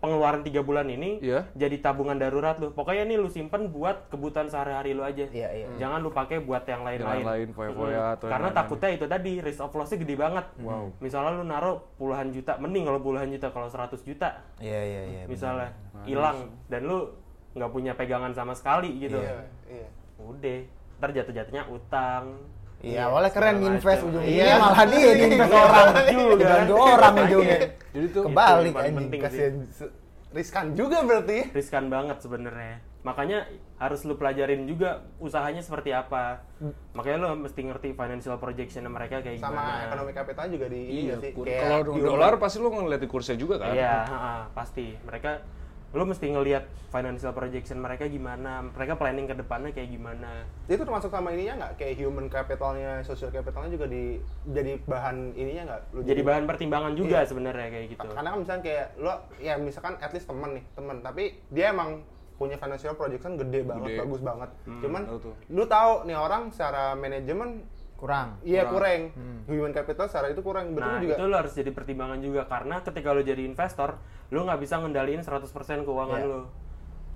pengeluaran 0.02 0.42
tiga 0.42 0.60
bulan 0.60 0.90
ini 0.90 1.22
Iya. 1.22 1.46
jadi 1.54 1.78
tabungan 1.78 2.18
darurat 2.18 2.58
lu. 2.58 2.74
Pokoknya 2.74 3.06
ini 3.06 3.14
lu 3.14 3.30
simpen 3.30 3.70
buat 3.70 4.10
kebutuhan 4.10 4.50
sehari-hari 4.50 4.92
lu 4.92 5.06
aja. 5.06 5.22
Iya, 5.24 5.48
iya. 5.54 5.66
Jangan 5.78 6.02
lu 6.02 6.10
pakai 6.10 6.42
buat 6.42 6.66
yang 6.66 6.82
lain-lain. 6.82 7.22
lain-lain, 7.22 7.48
foya-foya 7.52 8.18
atau 8.18 8.26
yang 8.26 8.32
Karena 8.34 8.48
lain-lain. 8.50 8.58
takutnya 8.58 8.90
itu 8.90 9.06
tadi 9.06 9.32
risk 9.38 9.62
of 9.62 9.70
loss-nya 9.70 10.02
gede 10.02 10.16
banget. 10.18 10.46
Wow. 10.58 10.90
Misalnya 10.98 11.30
lu 11.32 11.44
naruh 11.46 11.78
puluhan 11.94 12.28
juta, 12.28 12.58
mending 12.58 12.82
kalau 12.82 12.98
puluhan 12.98 13.30
juta 13.30 13.46
kalau 13.48 13.70
100 13.70 14.02
juta 14.02 14.42
Iya, 14.58 14.80
iya, 14.82 15.02
iya. 15.06 15.22
misalnya 15.30 15.70
hilang 16.02 16.50
dan 16.66 16.82
lu 16.82 17.06
nggak 17.54 17.70
punya 17.70 17.94
pegangan 17.94 18.34
sama 18.34 18.58
sekali 18.58 18.98
gitu. 18.98 19.22
Iya, 19.22 19.46
iya. 19.70 19.86
Udah, 20.18 20.58
ntar 20.98 21.14
jatuh-jatuhnya 21.14 21.70
utang. 21.70 22.42
Iya, 22.82 23.06
awalnya 23.06 23.30
keren 23.30 23.62
invest 23.62 24.02
ujung-ujungnya 24.02 24.42
Iya. 24.44 24.54
malah 24.58 24.84
dia 24.84 25.00
yang 25.06 25.20
invest 25.30 25.54
orang 25.54 25.86
juga. 26.10 26.34
Dibantu 26.36 26.74
orang 26.76 27.14
ujungnya. 27.16 27.58
Jadi 27.88 28.06
tuh 28.08 28.22
Kebalik 28.26 28.74
anjing. 28.74 29.20
Kasihan 29.20 29.54
riskan 30.32 30.66
juga 30.72 30.96
berarti. 31.00 31.38
riskan 31.52 31.84
banget 31.86 32.18
sebenarnya. 32.18 32.76
Makanya 33.02 33.38
harus 33.76 34.02
lu 34.02 34.14
pelajarin 34.14 34.62
juga 34.64 35.02
usahanya 35.18 35.58
seperti 35.58 35.90
apa. 35.90 36.42
Makanya 36.92 37.16
lu 37.20 37.28
mesti 37.40 37.60
ngerti 37.60 37.88
financial 37.92 38.34
projection 38.36 38.86
mereka 38.86 39.18
kayak 39.20 39.38
Sama 39.38 39.58
gimana. 39.58 39.82
ekonomi 39.86 40.12
kapital 40.12 40.46
juga 40.48 40.66
di 40.66 40.80
Iya, 41.06 41.14
sih. 41.18 41.30
kalau 41.34 41.78
dolar 41.92 42.34
pasti 42.36 42.58
lu 42.58 42.70
ngeliat 42.70 42.98
di 42.98 43.06
kursnya 43.06 43.34
juga 43.34 43.58
kan? 43.58 43.74
Iya, 43.74 43.94
pasti. 44.50 44.94
Mereka 45.00 45.30
lu 45.92 46.04
mesti 46.04 46.24
ngelihat 46.26 46.64
financial 46.88 47.32
projection 47.32 47.76
mereka 47.76 48.04
gimana, 48.06 48.64
mereka 48.66 48.96
planning 48.96 49.24
ke 49.24 49.34
depannya 49.34 49.70
kayak 49.70 49.90
gimana. 49.90 50.48
itu 50.64 50.80
termasuk 50.80 51.08
sama 51.08 51.30
ininya 51.30 51.54
nggak 51.58 51.72
kayak 51.76 51.94
human 51.98 52.26
capitalnya, 52.26 53.00
social 53.02 53.28
capitalnya 53.28 53.70
juga 53.70 53.86
di 53.86 54.16
jadi 54.46 54.80
bahan 54.82 55.16
ininya 55.34 55.62
nggak? 55.66 55.80
Lu 55.92 56.00
Jadi 56.02 56.20
bahan 56.22 56.44
pertimbangan 56.44 56.92
juga 56.92 57.20
Iya. 57.20 57.28
sebenarnya 57.28 57.68
kayak 57.68 57.86
gitu. 57.90 58.08
Karena 58.08 58.28
kan 58.30 58.38
misalnya 58.40 58.62
kayak 58.62 58.86
lo 58.96 59.12
ya 59.38 59.54
misalkan 59.56 59.94
at 59.98 60.10
least 60.10 60.24
temen 60.24 60.50
nih, 60.54 60.64
temen 60.72 60.96
tapi 60.98 61.22
dia 61.48 61.70
emang 61.70 62.00
punya 62.34 62.56
financial 62.56 62.96
projection 62.96 63.36
gede 63.36 63.60
banget, 63.62 63.88
Gede. 63.92 64.00
bagus 64.00 64.20
banget. 64.20 64.50
Cuman 64.80 65.02
tahu 65.06 65.18
tuh. 65.22 65.34
lu 65.48 65.64
tahu 65.64 65.92
nih 66.04 66.16
orang 66.16 66.42
secara 66.48 66.92
manajemen 66.94 67.68
Kurang. 67.94 68.34
iya 68.42 68.66
kurang. 68.66 69.14
Human 69.46 69.70
capital 69.70 70.10
secara 70.10 70.26
itu 70.26 70.42
kurang. 70.42 70.74
Betul 70.74 70.88
Nah, 70.88 70.98
juga. 70.98 71.14
itu 71.14 71.22
lo 71.22 71.36
harus 71.38 71.52
jadi 71.52 71.70
pertimbangan 71.70 72.18
juga 72.18 72.42
karena 72.44 72.82
ketika 72.82 73.14
lo 73.14 73.22
jadi 73.22 73.46
investor, 73.46 73.94
lo 74.32 74.40
nggak 74.42 74.58
bisa 74.58 74.80
ngendaliin 74.80 75.20
100% 75.20 75.44
keuangan 75.84 76.18
Iya. 76.18 76.26
lo. 76.26 76.40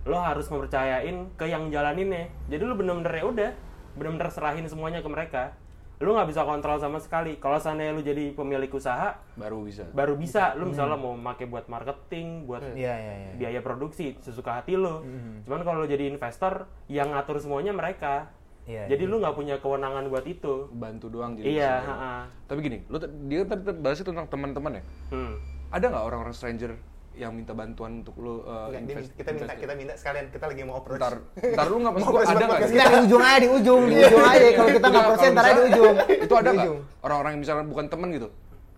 Lo 0.04 0.20
harus 0.20 0.46
mempercayain 0.46 1.32
ke 1.34 1.46
yang 1.46 1.66
jalaninnya. 1.66 2.28
Jadi 2.46 2.62
lo 2.62 2.76
bener-bener 2.76 3.10
ya 3.10 3.24
udah, 3.24 3.50
bener-bener 3.96 4.28
serahin 4.28 4.68
semuanya 4.68 5.00
ke 5.00 5.08
mereka. 5.08 5.56
Lo 5.96 6.12
nggak 6.12 6.28
bisa 6.28 6.44
kontrol 6.44 6.76
sama 6.76 7.00
sekali. 7.00 7.40
Kalau 7.40 7.56
seandainya 7.56 7.90
lo 7.90 8.04
jadi 8.04 8.30
pemilik 8.30 8.68
usaha, 8.68 9.16
Baru 9.32 9.64
bisa. 9.64 9.88
baru 9.90 10.12
bisa. 10.14 10.52
Lo 10.54 10.68
misalnya 10.68 10.94
mau 10.94 11.16
pakai 11.16 11.48
buat 11.48 11.66
marketing, 11.66 12.44
buat 12.44 12.60
Iya, 12.68 12.92
iya, 12.92 13.14
iya. 13.16 13.30
biaya 13.34 13.60
produksi 13.60 14.12
sesuka 14.20 14.60
hati 14.60 14.76
lo. 14.76 15.00
Cuman 15.42 15.64
kalau 15.64 15.82
lo 15.82 15.88
jadi 15.88 16.04
investor, 16.06 16.68
yang 16.86 17.10
ngatur 17.10 17.40
semuanya 17.40 17.72
mereka. 17.72 18.28
Iya, 18.66 18.92
jadi 18.92 19.08
lo 19.08 19.18
nggak 19.18 19.34
punya 19.34 19.56
kewenangan 19.56 20.04
buat 20.06 20.26
itu. 20.26 20.68
Bantu 20.68 21.08
doang 21.08 21.32
jadi. 21.32 21.48
Iya, 21.48 21.72
bisa. 21.72 21.88
ha-ha. 21.88 22.14
Tapi 22.44 22.58
gini, 22.60 22.78
lu 22.86 22.98
dia 23.24 23.38
kan 23.40 23.56
tadi 23.56 23.72
bahasnya 23.72 24.04
tentang 24.04 24.26
teman-teman 24.28 24.72
ya. 24.76 24.82
Hmm. 25.08 25.34
Ada 25.72 25.84
nggak 25.88 26.04
orang-orang 26.04 26.34
stranger 26.34 26.76
yang 27.16 27.32
minta 27.32 27.56
bantuan 27.56 28.04
untuk 28.04 28.14
lu 28.20 28.44
uh, 28.44 28.68
Nggak, 28.68 28.80
invest? 28.84 29.10
kita 29.16 29.30
minta 29.32 29.44
invest? 29.48 29.62
kita 29.64 29.72
minta 29.72 29.94
sekalian 29.96 30.26
kita 30.28 30.44
lagi 30.52 30.62
mau 30.68 30.76
approach. 30.78 31.00
Ntar, 31.00 31.14
ntar 31.56 31.66
lu 31.72 31.76
nggak 31.80 31.92
maksud 31.96 32.06
Mau 32.06 32.14
gua 32.14 32.22
ada 32.28 32.44
nggak? 32.44 32.60
Kita 32.68 32.84
di 32.92 32.98
ujung 33.08 33.22
aja, 33.24 33.38
di 33.40 33.48
ujung, 33.48 33.82
di 33.88 33.94
ujung 33.96 34.24
aja. 34.24 34.48
Kalau 34.52 34.70
kita 34.70 34.86
nggak 34.86 35.04
kalau 35.08 35.32
ntar 35.32 35.44
aja 35.44 35.56
di 35.56 35.64
ujung. 35.72 35.94
Itu 36.28 36.34
ada 36.36 36.50
nggak? 36.52 36.68
Orang-orang 37.00 37.30
yang 37.34 37.42
misalnya 37.42 37.64
bukan 37.66 37.86
teman 37.88 38.08
gitu, 38.12 38.28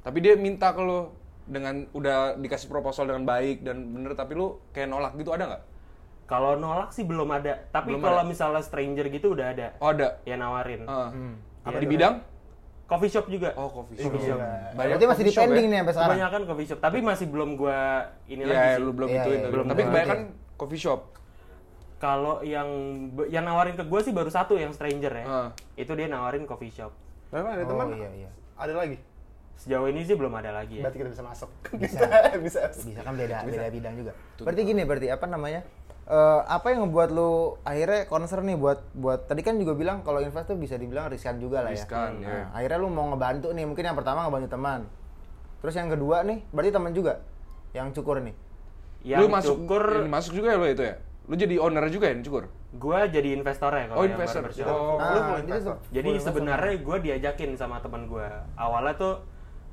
tapi 0.07 0.18
dia 0.23 0.35
minta 0.38 0.71
ke 0.71 0.80
lu 0.80 1.11
dengan 1.49 1.75
udah 1.97 2.37
dikasih 2.37 2.68
proposal 2.68 3.09
dengan 3.09 3.25
baik 3.25 3.64
dan 3.64 3.88
bener 3.90 4.12
tapi 4.12 4.37
lu 4.37 4.61
kayak 4.71 4.87
nolak 4.87 5.16
gitu 5.18 5.33
ada 5.35 5.45
nggak? 5.49 5.62
Kalau 6.28 6.61
nolak 6.61 6.92
sih 6.92 7.09
belum 7.09 7.28
ada. 7.33 7.73
Tapi 7.73 7.97
kalau 7.97 8.21
misalnya 8.28 8.61
stranger 8.61 9.09
gitu 9.09 9.33
udah 9.33 9.47
ada. 9.57 9.66
Oh 9.80 9.90
ada. 9.97 10.21
Ya 10.28 10.37
nawarin. 10.37 10.85
Heeh. 10.85 11.11
Apa 11.64 11.80
Iya, 11.80 11.88
di 11.88 11.97
ada. 11.97 12.09
Coffee 12.88 13.12
shop 13.12 13.26
juga. 13.28 13.52
Oh 13.54 13.68
coffee 13.68 14.00
Coffee 14.00 14.25
shop. 14.25 14.40
shop. 14.40 14.73
Berarti 14.73 15.04
masih 15.04 15.23
di 15.23 15.30
coffee 15.30 15.45
pending 15.45 15.64
ya? 15.64 15.68
nih 15.68 15.78
sampai 15.78 15.92
sekarang. 15.92 16.09
Kebanyakan 16.11 16.40
coffee 16.42 16.66
shop. 16.66 16.78
Tapi 16.80 16.99
masih 17.04 17.26
belum 17.28 17.50
gua 17.54 17.78
ini 18.25 18.42
Iya, 18.42 18.49
lagi 18.49 18.68
sih. 18.73 18.80
lu 18.80 18.90
belum 18.90 19.09
Iya, 19.09 19.16
ituin. 19.18 19.28
iya, 19.30 19.38
tapi- 19.38 19.52
belum 19.52 19.64
tapi 19.66 19.83
kebanyakan 19.85 20.21
coffee 20.57 20.80
shop. 20.80 21.00
Kalau 21.99 22.40
yang 22.40 22.68
yang 23.26 23.45
nawarin 23.45 23.75
ke 23.75 23.83
gue 23.83 24.00
sih 24.00 24.14
baru 24.14 24.30
satu 24.30 24.54
yang 24.54 24.71
stranger 24.71 25.12
ya. 25.12 25.26
Ah. 25.26 25.49
Itu 25.75 25.92
dia 25.92 26.07
nawarin 26.07 26.47
coffee 26.47 26.71
shop. 26.71 26.95
Memang 27.28 27.52
ada 27.52 27.62
Oh, 27.62 27.68
teman? 27.68 27.87
iya, 27.92 28.11
iya. 28.16 28.30
Ada 28.54 28.73
lagi. 28.73 28.97
Sejauh 29.59 29.90
ini 29.90 30.07
sih 30.07 30.14
belum 30.14 30.30
ada 30.33 30.54
lagi 30.54 30.78
ya. 30.78 30.87
Berarti 30.87 31.02
kita 31.02 31.11
bisa 31.11 31.25
masuk. 31.26 31.50
Bisa. 31.75 32.07
bisa. 32.47 32.61
Bisa 32.71 33.00
kan 33.02 33.12
beda 33.12 33.42
beda 33.42 33.66
bidang 33.68 33.95
juga. 33.99 34.12
Berarti 34.38 34.61
gini, 34.62 34.83
berarti 34.87 35.11
apa 35.11 35.26
namanya? 35.26 35.66
Eh, 36.08 36.40
apa 36.40 36.72
yang 36.72 36.88
ngebuat 36.88 37.12
lu 37.12 37.30
akhirnya 37.60 38.08
concern 38.08 38.48
nih 38.48 38.56
buat 38.56 38.80
buat 38.96 39.28
tadi 39.28 39.44
kan 39.44 39.60
juga 39.60 39.76
bilang 39.76 40.00
kalau 40.00 40.24
invest 40.24 40.48
tuh 40.48 40.56
bisa 40.56 40.80
dibilang 40.80 41.12
riskan 41.12 41.36
juga 41.36 41.60
lah 41.60 41.68
ya. 41.68 41.76
Riskan, 41.76 42.10
Nah, 42.18 42.32
ya. 42.32 42.42
akhirnya 42.48 42.78
lu 42.80 42.88
mau 42.88 43.12
ngebantu 43.12 43.52
nih, 43.52 43.68
mungkin 43.68 43.84
yang 43.84 43.92
pertama 43.92 44.24
ngebantu 44.24 44.48
teman. 44.48 44.88
Terus 45.60 45.74
yang 45.76 45.92
kedua 45.92 46.24
nih, 46.24 46.48
berarti 46.48 46.72
teman 46.72 46.96
juga 46.96 47.20
yang 47.70 47.92
cukur 47.92 48.24
nih. 48.24 48.32
Yang 49.04 49.20
lu 49.20 49.26
masuk 49.28 49.56
cukur 49.60 49.84
ini 50.00 50.08
masuk 50.08 50.32
juga 50.32 50.48
ya 50.48 50.56
lu 50.56 50.66
itu 50.66 50.82
ya? 50.82 50.94
Lu 51.28 51.34
jadi 51.36 51.54
owner 51.60 51.84
juga 51.88 52.08
ya 52.08 52.16
yang 52.16 52.24
cukur? 52.24 52.44
gue 52.68 52.98
jadi 53.08 53.28
investornya 53.32 53.88
kalau 53.88 53.96
Oh, 53.96 54.04
yang 54.04 54.12
investor. 54.12 54.42
Oh, 54.68 54.96
lu 54.96 55.20
Nah, 55.20 55.40
investor. 55.40 55.76
Jadi 55.88 56.08
investor. 56.10 56.32
sebenarnya 56.36 56.74
gue 56.78 56.96
diajakin 57.00 57.50
sama 57.52 57.80
teman 57.80 58.04
gue. 58.04 58.24
Awalnya 58.56 58.92
tuh 58.94 59.14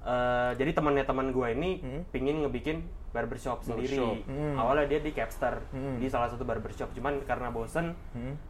eh, 0.06 0.52
jadi 0.54 0.72
temannya 0.72 1.04
teman 1.04 1.28
gue 1.30 1.48
ini 1.50 1.70
pingin 2.10 2.40
ngebikin 2.40 2.78
barbershop 3.10 3.62
sendiri. 3.62 3.96
Barbershop. 3.96 4.56
Awalnya 4.56 4.86
dia 4.88 5.00
di 5.00 5.12
Capster 5.12 5.56
di 5.72 6.06
salah 6.06 6.28
satu 6.28 6.44
barbershop. 6.44 6.92
Cuman 6.92 7.24
karena 7.24 7.50
bosen, 7.50 7.96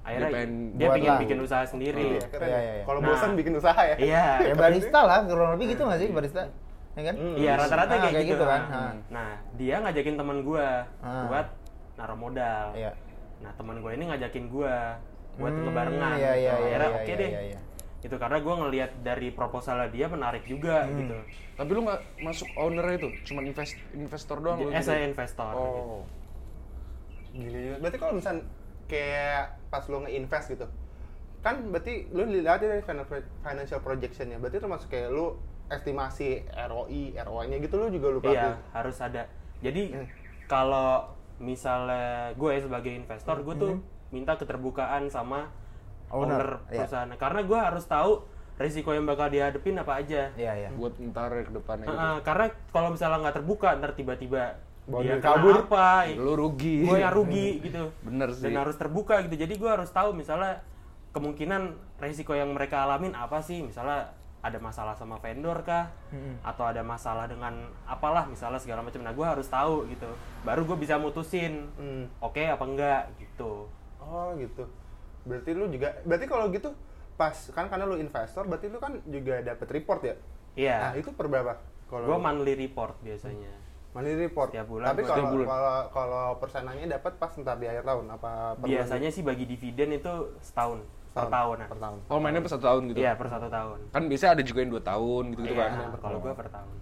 akhirnya 0.01 0.43
Dia 0.73 0.87
pingin 0.91 1.11
lah. 1.11 1.19
bikin 1.21 1.37
usaha 1.39 1.63
sendiri. 1.63 2.17
Iya, 2.17 2.27
keren. 2.27 2.47
Iya, 2.47 2.59
iya, 2.59 2.73
iya. 2.73 2.83
Kalau 2.83 2.99
Nah. 2.99 3.07
bosan 3.07 3.31
bikin 3.33 3.53
usaha 3.53 3.81
ya. 3.85 3.95
Iya. 3.95 4.25
Ya 4.49 4.53
barista 4.53 4.99
lah, 5.01 5.19
kurang 5.23 5.55
lebih 5.55 5.65
gitu 5.71 5.81
nggak 5.81 5.99
sih 5.99 6.09
barista? 6.09 6.43
Ya 6.93 7.01
kan? 7.03 7.15
Iya 7.35 7.51
rata-rata 7.55 7.93
Ah, 7.93 7.99
kayak, 8.05 8.23
gitu, 8.25 8.43
kan. 8.43 8.61
Nah, 8.65 8.79
Ah. 8.81 8.91
Nah, 9.09 9.29
dia 9.53 9.75
ngajakin 9.79 10.15
teman 10.15 10.37
gue 10.41 10.67
Ah. 10.99 11.25
buat 11.27 11.47
naruh 11.95 12.17
modal. 12.17 12.65
Iya. 12.71 12.91
Nah, 13.37 13.51
teman 13.53 13.79
gue 13.79 13.91
ini 13.91 14.03
ngajakin 14.07 14.45
gue 14.47 14.75
buat 15.35 15.51
Hmm, 15.51 15.63
ngebarengan. 15.67 16.15
iya, 16.15 16.31
iya, 16.33 16.33
gitu. 16.33 16.39
iya, 16.39 16.51
Akhirnya 16.55 16.79
iya, 16.81 16.95
oke 16.95 17.05
iya, 17.05 17.15
deh. 17.15 17.29
iya, 17.29 17.41
iya. 17.45 17.59
Itu 18.05 18.15
karena 18.15 18.37
gue 18.37 18.53
ngelihat 18.55 18.91
dari 19.01 19.33
proposalnya 19.33 19.89
dia 19.89 20.05
menarik 20.05 20.45
juga 20.45 20.85
Hmm. 20.85 20.93
gitu. 20.95 21.17
Tapi 21.57 21.69
lu 21.71 21.81
nggak 21.81 22.01
masuk 22.21 22.45
owner 22.55 22.85
itu, 22.93 23.09
cuma 23.25 23.41
invest 23.41 23.73
investor 23.91 24.37
doang 24.37 24.61
lu. 24.61 24.69
Eh, 24.69 24.77
gitu? 24.77 24.85
saya 24.85 25.03
investor. 25.03 25.49
gitu. 25.49 25.65
Oh. 25.81 26.03
Gila, 27.33 27.57
gila. 27.59 27.77
Berarti 27.81 27.97
kalau 27.97 28.13
misalnya 28.13 28.43
kayak 28.85 29.41
pas 29.67 29.83
lo 29.83 29.97
nge-invest 29.99 30.47
gitu, 30.51 30.65
kan 31.41 31.55
berarti 31.65 31.93
lu 32.09 32.23
dilihat 32.23 32.61
dari 32.61 32.79
finan- 32.79 33.09
financial 33.41 33.81
projectionnya, 33.81 34.37
berarti 34.37 34.57
termasuk 34.57 34.87
kayak 34.87 35.09
lu 35.09 35.35
estimasi 35.65 36.45
ROI, 36.47 37.17
ROI-nya 37.17 37.57
gitu 37.57 37.75
lu 37.75 37.89
juga 37.89 38.07
lu 38.07 38.19
Iya, 38.19 38.23
perhatiin. 38.23 38.55
harus 38.71 38.97
ada. 39.01 39.23
Jadi 39.59 39.83
Hmm. 39.91 40.07
kalau 40.45 41.09
misalnya 41.35 42.05
gue 42.31 42.51
sebagai 42.59 42.93
investor, 42.93 43.41
gue 43.41 43.55
tuh 43.57 43.73
minta 44.07 44.37
keterbukaan 44.37 45.09
sama 45.09 45.49
Hmm. 45.49 45.64
Owner, 46.15 46.39
owner, 46.39 46.49
iya. 46.71 46.87
perusahaan. 46.87 47.09
Karena 47.13 47.39
gue 47.43 47.59
harus 47.59 47.83
tahu 47.83 48.11
risiko 48.55 48.95
yang 48.95 49.03
bakal 49.03 49.27
dihadepin 49.27 49.75
apa 49.75 49.99
aja. 49.99 50.31
Iya, 50.39 50.53
iya. 50.55 50.69
Buat 50.71 50.95
ntar 51.11 51.31
ke 51.43 51.51
depannya 51.51 51.85
gitu. 51.85 51.91
Heeh, 51.91 52.15
karena 52.23 52.45
kalau 52.71 52.89
misalnya 52.89 53.17
nggak 53.19 53.35
terbuka, 53.35 53.67
ntar 53.75 53.91
tiba-tiba 53.93 54.43
Bawa 54.85 55.01
dia 55.01 55.17
kabur. 55.19 55.65
apa, 55.65 56.07
Lu 56.15 56.33
rugi. 56.33 56.85
gue 56.87 56.97
yang 57.01 57.11
rugi 57.11 57.47
gitu. 57.67 57.91
Bener 57.99 58.31
sih. 58.31 58.47
Dan 58.47 58.63
harus 58.63 58.79
terbuka 58.79 59.19
gitu. 59.27 59.35
Jadi 59.35 59.53
gue 59.53 59.67
harus 59.67 59.91
tahu 59.91 60.15
misalnya 60.15 60.63
kemungkinan 61.11 61.75
resiko 61.97 62.31
yang 62.31 62.55
mereka 62.55 62.87
alamin 62.87 63.11
apa 63.11 63.43
sih? 63.43 63.59
Misalnya 63.59 64.13
ada 64.45 64.61
masalah 64.61 64.93
sama 64.93 65.17
vendor 65.17 65.65
kah? 65.65 65.89
Atau 66.45 66.69
ada 66.69 66.85
masalah 66.85 67.25
dengan 67.25 67.65
apalah 67.83 68.29
misalnya 68.29 68.61
segala 68.61 68.85
macam. 68.85 69.01
Nah 69.01 69.11
gue 69.11 69.25
harus 69.25 69.49
tahu 69.49 69.89
gitu. 69.89 70.05
Baru 70.45 70.63
gue 70.63 70.77
bisa 70.77 70.95
mutusin 70.95 71.65
Hmm. 71.75 72.05
oke 72.21 72.45
apa 72.45 72.63
enggak 72.63 73.01
gitu. 73.17 73.65
Oh 73.97 74.37
gitu. 74.37 74.69
Berarti 75.25 75.51
lu 75.51 75.65
juga, 75.67 75.89
berarti 76.05 76.25
kalau 76.25 76.45
gitu 76.49 76.69
pas 77.15 77.33
kan 77.51 77.65
karena 77.65 77.83
lu 77.83 77.97
investor, 77.97 78.45
berarti 78.45 78.67
lu 78.67 78.77
kan 78.77 79.01
juga 79.03 79.41
dapat 79.41 79.67
report 79.67 80.01
ya? 80.03 80.15
Iya. 80.55 80.77
Nah 80.79 80.93
itu 80.95 81.09
per 81.11 81.25
berapa? 81.25 81.53
Kalau 81.85 82.05
gue 82.05 82.17
monthly 82.17 82.53
report 82.55 82.95
biasanya. 83.01 83.53
money 83.95 84.11
report. 84.11 84.51
Setiap 84.51 84.67
bulan 84.67 84.91
Tapi 84.91 85.01
gua- 85.01 85.15
kalau 85.15 85.31
kalau 85.47 85.75
kalau 85.87 86.25
persenannya 86.35 86.83
dapat 86.85 87.15
pas 87.15 87.31
ntar 87.31 87.55
di 87.55 87.63
akhir 87.63 87.87
tahun 87.87 88.05
apa 88.11 88.59
bulan? 88.59 88.67
Biasanya 88.67 89.07
sih 89.07 89.23
bagi 89.23 89.47
dividen 89.47 89.95
itu 89.95 90.11
setahun, 90.43 90.83
per 91.15 91.31
tahun. 91.31 91.57
Per 91.63 91.79
tahun. 91.79 91.99
Oh 92.11 92.19
mainnya 92.19 92.43
per 92.43 92.51
satu 92.51 92.67
tahun 92.67 92.91
gitu? 92.91 92.99
Iya 92.99 93.15
per 93.15 93.31
satu 93.31 93.47
tahun. 93.47 93.79
Kan 93.95 94.03
biasanya 94.11 94.31
ada 94.35 94.43
juga 94.43 94.59
yang 94.59 94.71
dua 94.75 94.83
tahun 94.83 95.23
gitu 95.31 95.41
gitu 95.41 95.55
Iya, 95.55 95.63
kan? 95.63 95.95
kalau 95.95 96.19
gue 96.19 96.33
per 96.35 96.47
tahun. 96.51 96.75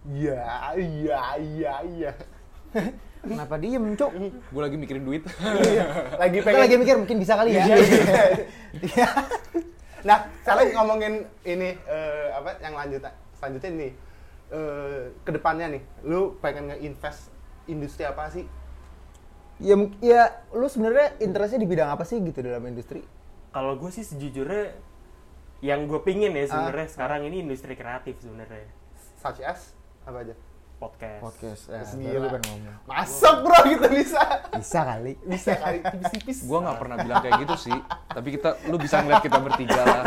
Iya, 0.00 0.44
iya, 0.76 1.20
iya, 1.38 1.74
iya. 1.80 2.12
Kenapa 3.20 3.54
diem, 3.60 3.84
Cuk? 4.00 4.10
Gue 4.48 4.62
lagi 4.64 4.76
mikirin 4.80 5.04
duit. 5.04 5.22
Iya, 5.60 5.86
lagi 6.16 6.40
Kita 6.40 6.46
pengen 6.48 6.60
lagi 6.64 6.76
mikir 6.80 6.94
mungkin 6.96 7.16
bisa 7.20 7.36
kali 7.36 7.52
ya. 7.52 7.64
Iya, 7.68 7.76
iya. 8.80 9.08
Nah, 10.00 10.18
sekarang 10.40 10.72
ngomongin 10.72 11.14
ini 11.44 11.76
eh, 11.76 12.26
apa 12.32 12.56
yang 12.64 12.72
lanjut 12.72 13.04
selanjutnya 13.36 13.70
nih. 13.76 13.92
eh, 14.50 15.14
ke 15.22 15.30
depannya 15.30 15.78
nih, 15.78 15.82
lu 16.02 16.34
pengen 16.42 16.74
nge-invest 16.74 17.30
industri 17.70 18.02
apa 18.02 18.26
sih? 18.34 18.42
Ya, 19.62 19.76
ya 20.02 20.22
lu 20.56 20.66
sebenarnya 20.66 21.20
interestnya 21.22 21.62
di 21.62 21.68
bidang 21.68 21.92
apa 21.92 22.02
sih 22.02 22.18
gitu 22.18 22.42
dalam 22.42 22.64
industri? 22.66 23.04
Kalau 23.54 23.78
gue 23.78 23.90
sih 23.94 24.02
sejujurnya 24.02 24.74
yang 25.60 25.84
gue 25.84 26.00
pingin 26.00 26.32
ya 26.32 26.48
sebenarnya 26.48 26.88
sekarang 26.88 27.28
ini 27.28 27.44
industri 27.44 27.76
kreatif 27.76 28.16
sebenarnya 28.24 28.64
Such 29.20 29.44
as 29.44 29.76
apa 30.08 30.24
aja? 30.24 30.34
Podcast. 30.80 31.20
Podcast. 31.20 31.62
Ya, 31.68 31.84
Gila. 31.84 32.08
gue 32.24 32.30
pengen 32.40 32.44
ngomong. 32.48 32.74
Masuk 32.88 33.34
bro 33.44 33.58
kita 33.68 33.88
bisa. 33.92 34.22
Bisa 34.56 34.80
kali. 34.80 35.12
Bisa 35.20 35.52
kali 35.60 35.78
tipis-tipis. 35.84 36.38
Gua 36.48 36.58
nggak 36.64 36.78
pernah 36.80 36.96
bilang 36.96 37.20
kayak 37.20 37.36
gitu 37.44 37.56
sih. 37.68 37.76
Tapi 38.08 38.28
kita, 38.40 38.48
lu 38.72 38.76
bisa 38.80 39.04
ngeliat 39.04 39.20
kita 39.20 39.38
bertiga 39.44 39.80
lah. 39.84 40.04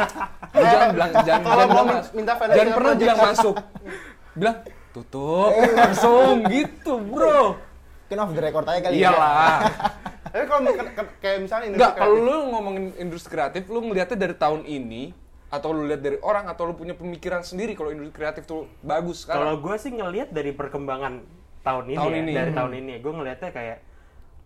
Lu 0.50 0.66
jangan 0.66 0.90
bilang, 0.90 1.10
jangan, 1.14 1.26
Kalau 1.46 1.46
jangan 1.46 1.70
mau 1.70 1.70
bilang, 1.70 1.88
mas- 1.94 2.12
minta 2.18 2.34
jangan 2.34 2.74
pernah 2.74 2.94
bilang 2.98 3.18
masuk. 3.22 3.56
Bilang 4.34 4.56
tutup 4.90 5.52
langsung 5.78 6.34
gitu, 6.50 6.94
bro. 7.06 7.42
Mungkin 8.10 8.18
off 8.20 8.32
the 8.34 8.42
record 8.42 8.66
aja 8.66 8.80
kali. 8.82 8.94
ya. 8.98 9.14
Iyalah. 9.14 9.58
Tapi 10.34 10.44
kalau 10.50 10.62
kayak 11.22 11.38
misalnya 11.46 11.66
industri 11.70 11.86
Enggak, 11.86 11.94
kalau 12.02 12.16
lu 12.18 12.38
ngomongin 12.50 12.86
industri 12.98 13.30
kreatif, 13.30 13.70
lu 13.70 13.86
ngeliatnya 13.86 14.18
dari 14.18 14.34
tahun 14.34 14.66
ini 14.66 15.14
atau 15.54 15.70
lu 15.70 15.86
lihat 15.86 16.02
dari 16.02 16.18
orang 16.18 16.50
atau 16.50 16.66
lu 16.66 16.74
punya 16.74 16.98
pemikiran 16.98 17.46
sendiri 17.46 17.78
kalau 17.78 17.94
industri 17.94 18.10
kreatif 18.16 18.44
tuh 18.44 18.66
bagus 18.82 19.30
Kalau 19.30 19.54
sekarang. 19.54 19.62
gue 19.62 19.76
sih 19.78 19.92
ngelihat 19.94 20.30
dari 20.34 20.50
perkembangan 20.50 21.22
tahun 21.62 21.86
ini, 21.88 21.98
Tahun 22.02 22.10
ya, 22.12 22.20
ini. 22.20 22.32
dari 22.34 22.50
Hmm. 22.50 22.58
tahun 22.58 22.74
ini, 22.76 22.94
gue 22.98 23.12
ngelihatnya 23.14 23.52
kayak 23.54 23.78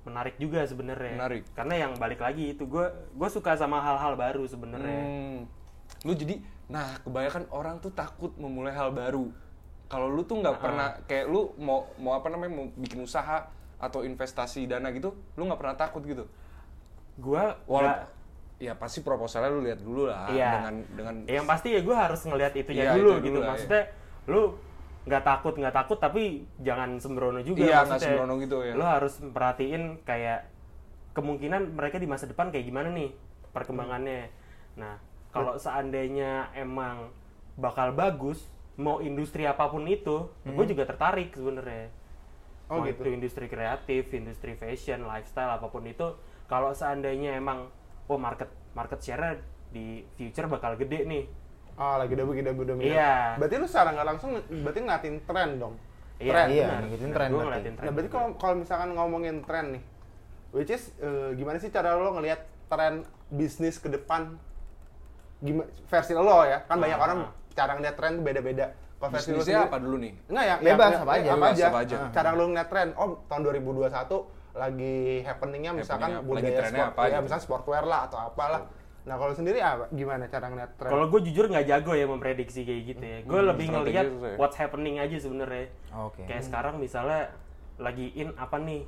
menarik 0.04 0.36
juga 0.36 0.60
sebenarnya. 0.64 1.16
Menarik. 1.16 1.44
Karena 1.52 1.74
yang 1.78 1.92
balik 1.96 2.20
lagi 2.20 2.52
itu 2.52 2.64
gue 2.64 2.86
gue 2.92 3.30
suka 3.32 3.56
sama 3.56 3.80
hal-hal 3.80 4.14
baru 4.14 4.44
sebenarnya. 4.44 5.02
Hmm. 5.02 5.40
Lu 6.04 6.12
jadi, 6.12 6.44
nah 6.68 7.00
kebanyakan 7.00 7.48
orang 7.50 7.80
tuh 7.80 7.90
takut 7.90 8.36
memulai 8.36 8.76
hal 8.76 8.92
baru. 8.92 9.32
Kalau 9.88 10.12
lu 10.12 10.28
tuh 10.28 10.44
nggak 10.44 10.60
pernah 10.60 11.00
kayak 11.08 11.26
lu 11.26 11.56
mau 11.56 11.88
mau 11.96 12.20
apa 12.20 12.28
namanya 12.28 12.52
mau 12.54 12.68
bikin 12.76 13.00
usaha 13.00 13.48
atau 13.80 14.04
investasi 14.04 14.68
dana 14.68 14.92
gitu, 14.92 15.16
lu 15.34 15.48
nggak 15.48 15.56
pernah 15.56 15.76
takut 15.80 16.04
gitu. 16.04 16.28
Gue 17.16 17.40
Walaupun 17.64 18.17
ya 18.58 18.74
pasti 18.74 19.00
proposalnya 19.00 19.50
lu 19.50 19.62
lihat 19.62 19.80
dulu 19.80 20.10
lah 20.10 20.26
Iya. 20.28 20.50
dengan 20.58 20.74
dengan 20.92 21.16
yang 21.26 21.46
pasti 21.46 21.72
ya 21.72 21.82
gue 21.82 21.94
harus 21.94 22.22
ngelihat 22.22 22.54
itunya 22.56 22.84
Iya, 22.84 22.94
dulu 22.96 23.10
itu 23.12 23.20
gitu 23.22 23.30
dulu 23.30 23.40
lah, 23.40 23.50
maksudnya 23.52 23.84
lu 24.26 24.42
nggak 25.06 25.24
takut 25.24 25.54
nggak 25.56 25.76
takut 25.76 25.98
tapi 25.98 26.24
jangan 26.60 26.90
sembrono 26.98 27.40
juga 27.40 27.64
Iya, 27.64 27.78
maksudnya. 27.82 28.02
sembrono 28.12 28.34
gitu 28.40 28.58
ya. 28.62 28.74
lu 28.74 28.84
harus 28.84 29.14
perhatiin 29.22 29.84
kayak 30.02 30.50
kemungkinan 31.14 31.74
mereka 31.74 31.96
di 31.96 32.06
masa 32.06 32.26
depan 32.26 32.50
kayak 32.50 32.66
gimana 32.66 32.90
nih 32.90 33.14
perkembangannya 33.52 34.30
nah 34.74 34.98
kalau 35.30 35.54
seandainya 35.56 36.50
emang 36.54 37.10
bakal 37.56 37.90
bagus 37.92 38.46
mau 38.76 39.00
industri 39.00 39.44
apa 39.44 39.66
pun 39.66 39.86
itu 39.86 40.30
gue 40.44 40.66
juga 40.66 40.84
tertarik 40.84 41.30
sebenarnya 41.32 41.94
Oh, 42.68 42.78
mau 42.78 42.86
gitu. 42.86 43.00
itu 43.00 43.16
industri 43.16 43.48
kreatif 43.48 44.12
industri 44.12 44.52
fashion 44.54 45.02
lifestyle 45.02 45.48
apa 45.50 45.66
pun 45.66 45.82
itu 45.82 46.04
kalau 46.46 46.70
seandainya 46.70 47.32
emang 47.34 47.72
oh 48.08 48.18
market 48.18 48.48
market 48.72 49.00
share 49.00 49.40
di 49.70 49.86
future 50.14 50.48
bakal 50.48 50.76
gede 50.76 51.04
nih 51.04 51.24
Ah, 51.76 52.02
lagi 52.02 52.18
udah 52.18 52.26
begitu 52.26 52.50
udah 52.50 52.68
dominan. 52.68 52.90
Iya. 52.90 53.38
Berarti 53.38 53.56
lu 53.56 53.70
secara 53.70 53.94
nggak 53.94 54.08
langsung 54.08 54.34
berarti 54.42 54.80
ngeliatin 54.82 55.16
tren 55.22 55.50
dong. 55.56 55.78
Iya, 56.18 56.32
Tren. 56.34 56.48
iya, 56.50 56.68
ngikutin 56.82 57.06
Benar, 57.06 57.14
tren 57.14 57.30
berarti. 57.30 57.46
ngeliatin 57.46 57.74
tren. 57.78 57.86
Nah, 57.86 57.92
berarti 57.94 58.10
kalau 58.10 58.28
kalau 58.34 58.56
misalkan 58.58 58.90
ngomongin 58.92 59.36
tren 59.46 59.66
nih, 59.70 59.84
which 60.50 60.74
is 60.74 60.90
eh, 60.98 61.38
gimana 61.38 61.62
sih 61.62 61.70
cara 61.70 61.94
lo 61.94 62.10
ngelihat 62.12 62.42
tren 62.66 62.94
bisnis 63.30 63.78
ke 63.78 63.94
depan? 63.94 64.42
Gimana 65.38 65.70
versi 65.86 66.12
lo 66.12 66.42
ya? 66.44 66.66
Kan 66.66 66.82
banyak 66.82 66.98
Ah. 66.98 67.06
orang 67.06 67.20
cara 67.52 67.72
ngeliat 67.78 67.94
tren 67.94 68.12
tuh 68.16 68.24
beda-beda. 68.26 68.66
Kalau 68.98 69.10
versi 69.14 69.30
lo 69.30 69.46
sendiri- 69.46 69.62
apa 69.64 69.78
dulu 69.78 69.96
nih? 70.00 70.14
Enggak 70.26 70.44
ya, 70.44 70.56
Bebas, 70.58 70.90
ya, 70.90 70.98
apa 70.98 71.06
ya, 71.06 71.14
aja. 71.14 71.30
Apa 71.30 71.38
Bebas, 71.38 71.54
aja. 71.54 71.66
apa 71.68 71.80
aja. 71.80 71.98
Cara 72.10 72.30
lo 72.34 72.44
ngeliat 72.48 72.68
tren, 72.68 72.88
oh 72.98 73.10
tahun 73.30 73.42
2021 73.46 74.18
lagi 74.58 75.22
happeningnya 75.22 75.72
misalkan 75.78 76.18
Happeningnya, 76.18 76.28
budaya 76.28 76.62
sport, 76.66 76.90
apa 76.90 77.02
ya, 77.06 77.08
gitu. 77.08 77.24
misalnya 77.24 77.44
sportwear 77.46 77.84
lah 77.86 78.00
atau 78.10 78.18
apalah. 78.18 78.62
Nah 79.08 79.16
kalau 79.16 79.34
sendiri 79.38 79.64
apa? 79.64 79.88
Gimana 79.94 80.28
cara 80.28 80.52
ngeliat 80.52 80.72
tren? 80.76 80.92
Kalau 80.92 81.06
gue 81.08 81.22
jujur 81.32 81.46
nggak 81.48 81.66
jago 81.70 81.94
ya 81.96 82.06
memprediksi 82.10 82.68
kayak 82.68 82.82
gitu 82.92 83.04
ya. 83.06 83.18
Gue 83.24 83.42
lebih 83.46 83.66
strategi 83.72 83.78
ngelihat 83.80 84.06
susah 84.12 84.28
ya. 84.28 84.38
what's 84.42 84.58
happening 84.60 84.96
aja 85.00 85.16
sebenarnya. 85.22 85.66
Oke. 85.96 86.22
Kayak 86.28 86.44
sekarang 86.44 86.76
misalnya 86.82 87.32
lagi 87.80 88.12
in 88.18 88.36
apa 88.36 88.58
nih? 88.60 88.84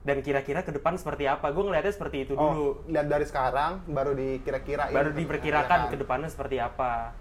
Dan 0.00 0.24
kira-kira 0.24 0.64
ke 0.64 0.72
depan 0.72 0.96
seperti 0.96 1.28
apa? 1.28 1.50
Gue 1.52 1.66
ngelihatnya 1.66 1.92
seperti 1.92 2.24
itu 2.24 2.32
dulu. 2.32 2.48
Oh, 2.48 2.72
lihat 2.88 3.10
dari 3.10 3.26
sekarang 3.28 3.84
baru 3.84 4.16
dikira-kira 4.16 4.88
Baru 4.88 5.12
diperkirakan 5.12 5.78
Iya 5.88 5.92
ke 5.92 5.96
depannya 5.98 6.30
seperti 6.30 6.56
apa. 6.56 7.12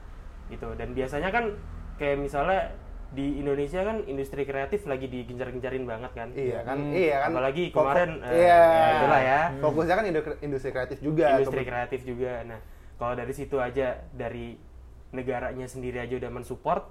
Gitu. 0.48 0.70
Dan 0.80 0.96
biasanya 0.96 1.34
kan 1.34 1.60
kayak 2.00 2.24
misalnya 2.24 2.72
di 3.10 3.42
Indonesia 3.42 3.82
kan 3.82 4.06
industri 4.06 4.46
kreatif 4.46 4.86
lagi 4.86 5.10
digencar-gencarin 5.10 5.82
banget 5.84 6.12
kan. 6.14 6.30
Iya 6.32 6.62
kan, 6.62 6.78
iya 6.94 7.26
kan. 7.26 7.34
Apalagi 7.34 7.64
Fokus- 7.74 7.98
kemarin, 7.98 8.12
eh, 8.22 8.34
iya. 8.38 8.62
ya 8.62 8.90
itulah 8.96 9.22
ya. 9.22 9.42
Fokusnya 9.58 9.96
kan 9.98 10.06
indu- 10.06 10.40
industri 10.40 10.70
kreatif 10.70 10.98
juga. 11.02 11.26
industri 11.36 11.64
kreatif 11.66 12.00
juga. 12.06 12.34
Nah, 12.46 12.60
kalau 12.96 13.14
dari 13.18 13.34
situ 13.34 13.58
aja 13.58 13.98
dari 14.14 14.62
negaranya 15.10 15.66
sendiri 15.66 15.98
aja 15.98 16.14
udah 16.16 16.32
mensupport, 16.32 16.84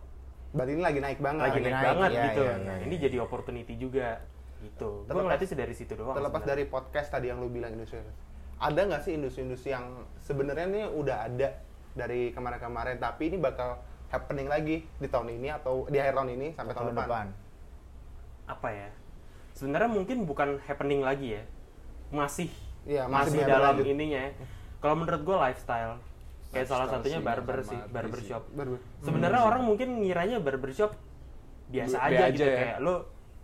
Berarti 0.49 0.73
ini 0.75 0.83
lagi 0.83 0.99
naik 0.99 1.21
banget. 1.21 1.45
lagi 1.45 1.61
naik, 1.61 1.71
naik, 1.71 1.87
banget 1.87 2.11
iya, 2.11 2.25
gitu. 2.27 2.43
iya, 2.43 2.55
Nah, 2.57 2.77
iya, 2.81 2.85
ini 2.89 2.95
jadi 2.99 3.17
opportunity 3.21 3.75
juga 3.77 4.09
gitu. 4.59 5.07
Gue 5.07 5.23
ngeliatnya 5.23 5.55
dari 5.55 5.75
situ 5.77 5.93
doang. 5.95 6.17
Terlepas 6.19 6.43
sebenarnya. 6.43 6.51
dari 6.59 6.65
podcast 6.67 7.09
tadi 7.13 7.27
yang 7.31 7.39
lu 7.39 7.47
bilang 7.47 7.71
industri. 7.71 8.03
Ada 8.59 8.81
nggak 8.91 9.03
sih 9.07 9.13
industri-industri 9.15 9.71
yang 9.71 9.87
sebenarnya 10.19 10.67
ini 10.67 10.83
udah 10.91 11.31
ada 11.31 11.63
dari 11.95 12.35
kemarin-kemarin 12.35 12.99
tapi 12.99 13.31
ini 13.31 13.39
bakal 13.39 13.79
happening 14.09 14.49
lagi 14.49 14.77
di 14.85 15.09
tahun 15.09 15.29
ini 15.31 15.49
atau 15.53 15.85
di 15.87 15.97
akhir 15.97 16.14
tahun 16.14 16.31
ini 16.33 16.49
sampai 16.53 16.73
tahun, 16.73 16.85
tahun 16.85 16.97
depan. 16.97 17.07
depan. 17.07 17.27
apa 18.49 18.68
ya? 18.73 18.88
Sebenarnya 19.53 19.90
mungkin 19.90 20.16
bukan 20.25 20.49
happening 20.64 21.01
lagi 21.03 21.37
ya. 21.37 21.42
Masih 22.09 22.49
Iya, 22.88 23.05
masih 23.05 23.37
masih, 23.37 23.40
dalam 23.44 23.77
berlanjut. 23.77 23.92
ininya. 23.92 24.21
ya. 24.25 24.31
Kalau 24.81 24.94
menurut 24.97 25.23
gue 25.23 25.37
lifestyle. 25.37 25.94
Kayak 26.49 26.64
salah 26.64 26.88
Lifestyle 26.88 27.05
satunya 27.05 27.18
sih, 27.21 27.27
barber 27.29 27.59
sih, 27.61 27.81
barbershop. 27.92 28.42
Barber. 28.57 28.81
Sebenarnya 29.05 29.40
orang 29.44 29.62
mungkin 29.68 30.01
ngiranya 30.01 30.40
barbershop 30.40 30.97
biasa 31.68 31.97
be 32.01 32.05
aja, 32.09 32.25
aja 32.25 32.33
gitu 32.33 32.49
ya. 32.49 32.57
kayak 32.57 32.79
lo 32.81 32.94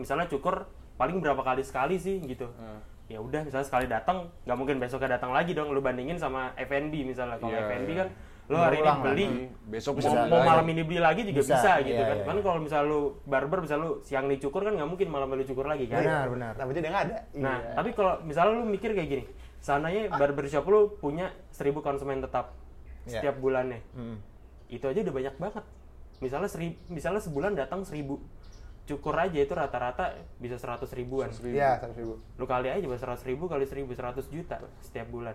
misalnya 0.01 0.25
cukur 0.25 0.65
paling 0.97 1.21
berapa 1.21 1.43
kali 1.45 1.61
sekali 1.61 2.01
sih 2.01 2.17
gitu. 2.25 2.49
Hmm. 2.57 2.81
Ya 3.05 3.21
udah 3.21 3.45
misalnya 3.45 3.69
sekali 3.69 3.85
datang 3.85 4.33
nggak 4.49 4.57
mungkin 4.57 4.81
besoknya 4.81 5.21
datang 5.21 5.37
lagi 5.37 5.53
dong 5.53 5.77
lu 5.77 5.85
bandingin 5.85 6.17
sama 6.17 6.57
F&B 6.57 7.05
misalnya. 7.05 7.37
Kalau 7.37 7.53
Iya, 7.53 7.69
F&B 7.69 7.91
iya. 7.93 7.99
kan 8.01 8.09
lo 8.45 8.57
hari 8.61 8.77
ini 8.77 8.91
beli 9.01 9.25
lagi. 9.25 9.27
Besok 9.65 9.93
mau, 9.93 9.99
bisa 9.99 10.09
mau 10.13 10.21
lagi. 10.37 10.49
malam 10.53 10.67
ini 10.69 10.83
beli 10.85 11.01
lagi 11.01 11.21
juga 11.25 11.41
bisa, 11.41 11.57
Bisa, 11.57 11.73
gitu 11.81 11.97
iya, 11.97 12.05
kan. 12.05 12.17
iya. 12.21 12.27
Kan 12.29 12.37
kalau 12.41 12.59
misal 12.61 12.83
lu 12.85 13.01
barber 13.25 13.59
bisa 13.65 13.75
lu 13.75 13.91
siang 14.01 14.29
dicukur 14.29 14.61
kan 14.61 14.77
nggak 14.77 14.85
mungkin 14.85 15.09
malam 15.09 15.33
lu 15.33 15.41
cukur 15.43 15.65
lagi 15.65 15.89
kan. 15.89 16.05
Benar, 16.05 16.27
benar. 16.29 16.53
Namanya 16.55 16.81
dia 16.81 16.91
nggak 16.93 17.05
ada. 17.09 17.17
Nah, 17.35 17.57
Iya. 17.57 17.73
tapi 17.73 17.91
kalau 17.93 18.13
misalnya 18.21 18.53
lu 18.55 18.65
mikir 18.69 18.93
kayak 18.93 19.09
gini, 19.09 19.25
seandainya 19.59 20.13
barbershop 20.13 20.65
lu 20.65 20.93
punya 20.95 21.33
1000 21.51 21.81
konsumen 21.81 22.21
tetap 22.21 22.53
Iya. 23.05 23.21
setiap 23.21 23.41
bulannya. 23.41 23.81
Hmm. 23.97 24.21
Itu 24.69 24.85
aja 24.87 25.01
udah 25.01 25.15
banyak 25.15 25.35
banget. 25.41 25.65
Misalnya 26.21 26.49
seri, 26.49 26.77
misalnya 26.87 27.21
sebulan 27.21 27.57
datang 27.57 27.81
1000 27.83 28.21
cukur 28.85 29.17
aja 29.17 29.41
itu 29.41 29.51
rata-rata 29.51 30.13
bisa 30.37 30.61
100 30.61 30.93
ribuan. 30.93 31.33
Iya, 31.41 31.81
seratus 31.81 31.97
ribu. 31.97 32.15
Lu 32.37 32.45
kali 32.45 32.69
aja 32.69 32.85
bisa 32.85 33.01
100 33.01 33.25
ribu 33.25 33.49
kali 33.49 33.65
1000 33.65 33.97
100 33.97 34.29
juta 34.29 34.61
setiap 34.85 35.09
bulan. 35.09 35.33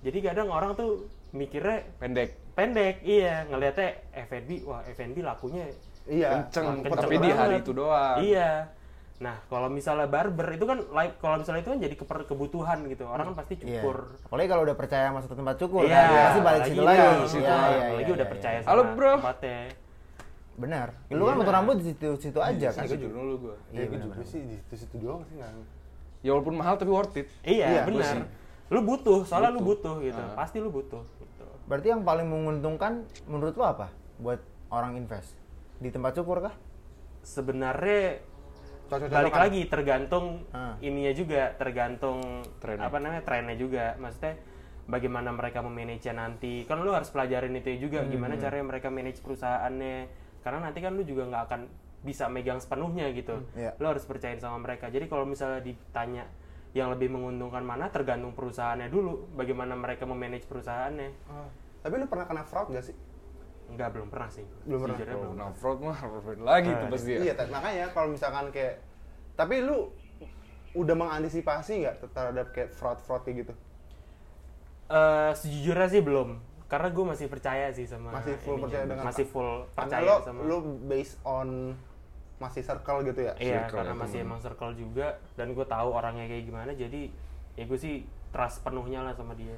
Jadi 0.00 0.18
kadang 0.22 0.48
orang 0.48 0.78
tuh 0.78 1.10
mikirnya 1.30 1.86
Pendek. 1.96 2.30
pendek, 2.52 2.94
iya 3.00 3.46
ngelihatnya 3.46 3.88
F&B, 4.26 4.64
wah 4.64 4.82
F&B 4.84 5.16
lakunya 5.20 5.70
Iya. 6.04 6.48
Kenceng, 6.48 6.82
kenceng 6.82 7.00
tapi 7.06 7.16
di 7.16 7.30
hari 7.30 7.36
banget. 7.54 7.62
itu 7.62 7.72
doang. 7.72 8.16
Iya. 8.18 8.50
Nah, 9.20 9.36
kalau 9.46 9.68
misalnya 9.68 10.08
barber 10.08 10.48
itu 10.50 10.64
kan 10.64 10.80
like 10.90 11.14
kalau 11.18 11.36
misalnya 11.36 11.60
itu 11.60 11.70
kan 11.70 11.78
jadi 11.78 11.94
keper- 11.94 12.26
kebutuhan 12.26 12.78
gitu. 12.88 13.04
Orang 13.04 13.30
kan 13.30 13.36
pasti 13.36 13.54
Iya. 13.56 13.78
cukur. 13.78 14.16
Apalagi 14.24 14.48
kalau 14.48 14.62
udah 14.64 14.74
percaya 14.74 15.04
sama 15.06 15.20
satu 15.20 15.34
tempat 15.34 15.56
cukur 15.56 15.84
Iya, 15.84 15.92
kan, 15.94 16.08
pasti 16.24 16.40
balik 16.40 16.62
situ 16.64 16.74
iya, 16.74 16.88
lagi. 16.88 17.28
situ. 17.28 17.38
Iya, 17.38 17.52
iya, 17.52 17.60
apalagi 17.60 18.00
iya, 18.00 18.10
udah 18.10 18.16
iya, 18.18 18.32
percaya 18.32 18.52
iya. 18.52 18.60
sama 18.60 18.70
Halo, 18.72 18.82
bro. 18.90 19.12
tempatnya. 19.14 19.60
Benar. 20.56 20.88
Lu 21.08 21.22
kan 21.22 21.34
potong 21.36 21.54
rambut 21.54 21.74
di 21.76 21.84
situ 21.86 22.08
situ 22.18 22.40
aja 22.40 22.68
kan. 22.70 22.82
Gue 22.82 22.96
jujur 22.96 23.10
dulu 23.12 23.34
gue. 23.40 23.56
Iya, 23.70 23.84
gue 23.86 23.98
juga 24.02 24.20
sih 24.24 24.40
di 24.42 24.54
situ-situ 24.58 24.96
doang 24.98 25.22
sih 25.22 25.34
nggak. 25.36 25.52
Ya 26.20 26.30
walaupun 26.32 26.54
mahal 26.54 26.74
tapi 26.74 26.90
worth 26.90 27.16
it. 27.16 27.28
Iya, 27.40 27.66
Iya, 27.70 27.80
benar. 27.86 28.24
Lu 28.68 28.80
butuh, 28.82 29.24
soalnya 29.24 29.52
lu 29.52 29.60
butuh 29.62 30.00
gitu. 30.00 30.20
Pasti 30.34 30.58
lu 30.58 30.68
butuh. 30.68 31.00
Berarti 31.70 31.86
yang 31.86 32.02
paling 32.02 32.26
menguntungkan 32.26 33.06
menurut 33.30 33.54
lu 33.54 33.62
apa 33.62 33.94
buat 34.18 34.42
orang 34.68 34.98
invest? 34.98 35.38
Di 35.78 35.94
tempat 35.94 36.18
cukur 36.18 36.42
kah? 36.42 36.54
Sebenarnya 37.22 38.18
Cocok-cocokan. 38.90 39.14
balik 39.14 39.34
lagi 39.38 39.60
tergantung 39.70 40.42
Ah. 40.50 40.74
ininya 40.82 41.14
juga, 41.14 41.54
tergantung 41.54 42.42
Trennya. 42.58 42.90
apa 42.90 42.98
namanya 42.98 43.22
trennya 43.22 43.54
juga. 43.54 43.94
Maksudnya 43.96 44.34
bagaimana 44.90 45.30
mereka 45.30 45.62
memanage 45.62 46.10
nanti. 46.10 46.66
Kan 46.66 46.82
lu 46.82 46.90
harus 46.90 47.06
pelajarin 47.06 47.54
itu 47.54 47.78
juga 47.80 48.02
gimana 48.04 48.34
caranya 48.34 48.66
mereka 48.66 48.90
manage 48.90 49.22
perusahaannya. 49.22 50.10
Karena 50.42 50.58
nanti 50.60 50.82
kan 50.82 50.98
lu 50.98 51.06
juga 51.06 51.22
nggak 51.24 51.42
akan 51.46 51.60
bisa 52.02 52.26
megang 52.26 52.58
sepenuhnya 52.58 53.14
gitu. 53.14 53.46
Iya. 53.54 53.78
Lu 53.78 53.86
harus 53.86 54.02
percayain 54.02 54.42
sama 54.42 54.58
mereka. 54.58 54.90
Jadi 54.90 55.06
kalau 55.06 55.22
misalnya 55.22 55.62
ditanya 55.62 56.26
yang 56.70 56.88
lebih 56.88 57.08
menguntungkan 57.08 57.60
mana 57.60 57.88
tergantung 57.88 58.30
perusahaannya 58.30 58.86
dulu. 58.86 59.26
Bagaimana 59.32 59.74
mereka 59.74 60.04
memanage 60.04 60.44
perusahaannya. 60.44 61.10
Ah, 61.26 61.50
Tapi 61.80 61.94
lu 61.96 62.06
pernah 62.06 62.24
kena 62.24 62.42
fraud 62.42 62.70
gak 62.70 62.84
sih? 62.84 62.96
enggak 63.66 63.94
belum 63.94 64.10
pernah 64.10 64.26
sih 64.26 64.42
Belum 64.66 64.82
pernah. 64.82 64.98
Sejujurnya 64.98 65.16
belum 65.16 65.34
Nah, 65.36 65.50
fraud 65.54 65.78
mah 65.78 65.94
fraud 65.94 66.40
lagi 66.40 66.66
tuh 66.68 66.86
Ah, 66.86 66.90
pasti 66.90 67.10
ya. 67.12 67.18
Iya, 67.22 67.32
ta- 67.34 67.46
makanya 67.46 67.84
kalau 67.88 68.08
misalkan 68.10 68.44
kayak 68.50 68.82
tapi 69.32 69.62
lu 69.62 69.94
udah 70.70 70.94
mengantisipasi 70.96 71.72
nggak 71.80 71.94
terhadap 72.10 72.50
kayak 72.50 72.70
fraud-fraud 72.70 73.22
kayak 73.22 73.36
gitu? 73.40 73.54
Eh, 74.88 75.30
sejujurnya 75.32 75.86
sih 75.88 76.02
belum 76.02 76.28
karena 76.66 76.88
gue 76.88 77.04
masih 77.04 77.26
percaya 77.26 77.70
sih 77.70 77.82
sama 77.82 78.10
Masih 78.12 78.34
full 78.38 78.54
ininya. 78.54 78.66
percaya 78.66 78.84
dengan 78.84 79.04
masih 79.04 79.24
full 79.24 79.50
percaya 79.70 80.02
lo, 80.04 80.16
sama 80.20 80.40
lu 80.44 80.56
based 80.84 81.18
on 81.22 81.74
masih 82.40 82.62
circle 82.62 83.04
gitu 83.04 83.20
ya? 83.20 83.32
iya 83.36 83.62
circle 83.62 83.76
karena 83.78 83.92
ya, 83.92 84.00
masih 84.00 84.18
emang 84.20 84.40
circle 84.40 84.72
juga 84.72 85.06
dan 85.36 85.52
gue 85.52 85.66
tahu 85.66 85.88
orangnya 85.90 86.24
kayak 86.24 86.44
gimana 86.44 86.72
jadi 86.72 87.12
ya 87.54 87.64
gue 87.64 87.78
sih 87.78 87.94
trust 88.30 88.64
penuhnya 88.64 89.02
lah 89.02 89.12
sama 89.12 89.34
dia 89.34 89.54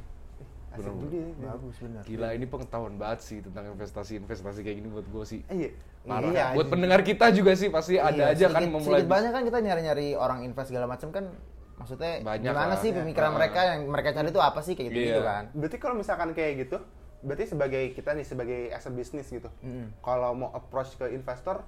Asik 0.73 0.89
juga 0.89 1.21
ya. 1.21 1.29
Bagus 1.53 1.77
benar. 1.79 2.01
Gila 2.01 2.29
ini 2.33 2.47
pengetahuan 2.49 2.97
banget 2.97 3.21
sih 3.21 3.39
tentang 3.39 3.77
investasi-investasi 3.77 4.65
kayak 4.65 4.81
gini 4.81 4.89
buat 4.89 5.05
gue 5.05 5.25
sih. 5.29 5.45
Iya. 5.47 5.69
Parah. 6.03 6.33
Iya, 6.33 6.45
buat 6.57 6.65
pendengar 6.67 7.05
kita 7.05 7.29
juga 7.29 7.53
sih 7.53 7.69
pasti 7.69 8.01
ada 8.01 8.33
Iya, 8.33 8.33
aja 8.33 8.45
kan 8.49 8.57
sedikit- 8.57 8.73
memulai 8.73 8.99
sedikit 8.99 9.13
banyak 9.13 9.31
kan 9.31 9.43
kita 9.45 9.59
nyari-nyari 9.61 10.07
orang 10.17 10.39
invest 10.43 10.73
segala 10.73 10.89
macam 10.89 11.13
kan 11.13 11.29
maksudnya 11.77 12.25
Banyak 12.25 12.41
gimana 12.49 12.73
lah. 12.73 12.81
sih 12.81 12.89
pemikiran 12.91 13.31
Iya. 13.31 13.37
mereka 13.37 13.61
yang 13.67 13.81
mereka 13.85 14.09
cari 14.11 14.27
itu 14.27 14.41
apa 14.41 14.61
sih 14.61 14.73
kayak 14.73 14.89
gitu, 14.89 14.97
gitu 15.05 15.13
Iya. 15.13 15.29
kan 15.29 15.45
Berarti 15.53 15.77
kalau 15.77 15.95
misalkan 15.95 16.29
kayak 16.33 16.53
gitu, 16.59 16.77
berarti 17.21 17.45
sebagai 17.47 17.83
kita 17.93 18.11
nih 18.11 18.25
sebagai 18.25 18.61
as 18.71 18.83
a 18.83 18.91
business 18.91 19.29
gitu. 19.29 19.53
Kalau 20.01 20.31
mau 20.33 20.51
approach 20.53 20.97
ke 20.97 21.05
investor 21.11 21.61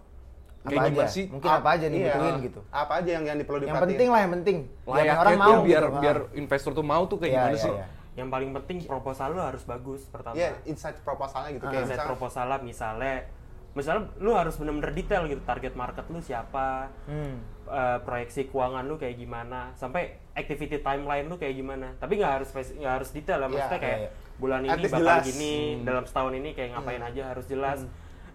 apa 0.65 0.73
gimana 0.73 0.89
aja 0.89 1.05
sih? 1.07 1.25
mungkin 1.29 1.51
apa 1.51 1.69
aja 1.71 1.87
nih 1.87 1.99
iya, 1.99 2.07
butuhin 2.11 2.37
gitu 2.43 2.61
Apa 2.73 2.93
aja 2.97 3.11
yang 3.13 3.25
yang 3.27 3.37
perlu 3.39 3.59
yang 3.63 3.77
penting 3.79 4.09
lah 4.09 4.21
yang 4.21 4.33
penting 4.33 4.57
biar 4.65 4.97
layaknya 4.97 5.15
orang 5.15 5.29
tuh 5.31 5.43
mau 5.45 5.57
biar 5.63 5.85
gitu. 5.85 6.01
biar 6.01 6.17
Ah. 6.19 6.33
investor 6.35 6.71
tuh 6.73 6.87
mau 6.87 7.03
tuh 7.05 7.19
kayak 7.19 7.31
Iya, 7.31 7.39
gimana 7.39 7.53
iya, 7.53 7.61
sih? 7.61 7.73
iya. 7.75 7.87
yang 8.15 8.29
paling 8.31 8.51
penting 8.55 8.77
proposal 8.83 9.29
lu 9.31 9.43
harus 9.43 9.63
bagus 9.63 10.01
pertama 10.07 10.35
Iya, 10.35 10.57
insight 10.65 10.97
proposalnya 10.99 11.51
gitu 11.53 11.65
kayak 11.67 11.75
Set 11.77 11.89
misalkan 11.91 12.09
proposalnya 12.09 12.59
misalnya 12.61 13.15
misalnya 13.73 14.03
lu 14.17 14.31
harus 14.33 14.55
benar-benar 14.55 14.93
detail 14.93 15.23
gitu 15.27 15.43
target 15.43 15.75
market 15.75 16.05
lu 16.07 16.19
siapa 16.19 16.89
Hmm. 17.05 17.43
eh, 17.67 17.99
proyeksi 18.01 18.47
keuangan 18.47 18.85
lu 18.85 18.95
kayak 18.95 19.17
gimana 19.17 19.75
sampai 19.75 20.03
activity 20.33 20.79
timeline 20.79 21.27
lu 21.27 21.35
kayak 21.35 21.53
gimana 21.55 21.93
tapi 21.95 22.17
nggak 22.17 22.33
harus 22.39 22.49
nggak 22.55 22.95
harus 22.95 23.11
detail 23.11 23.37
ya 23.37 23.47
maksudnya 23.47 23.69
Iya, 23.69 23.83
kayak 23.83 23.99
iya, 23.99 24.11
bulan 24.35 24.61
At 24.61 24.69
ini 24.71 24.85
bakal 24.87 24.99
jelas. 24.99 25.19
Hmm. 25.19 25.29
gini 25.29 25.55
dalam 25.83 26.05
setahun 26.05 26.33
ini 26.35 26.49
kayak 26.53 26.71
ngapain 26.73 27.03
aja 27.03 27.23
harus 27.27 27.45
jelas 27.45 27.79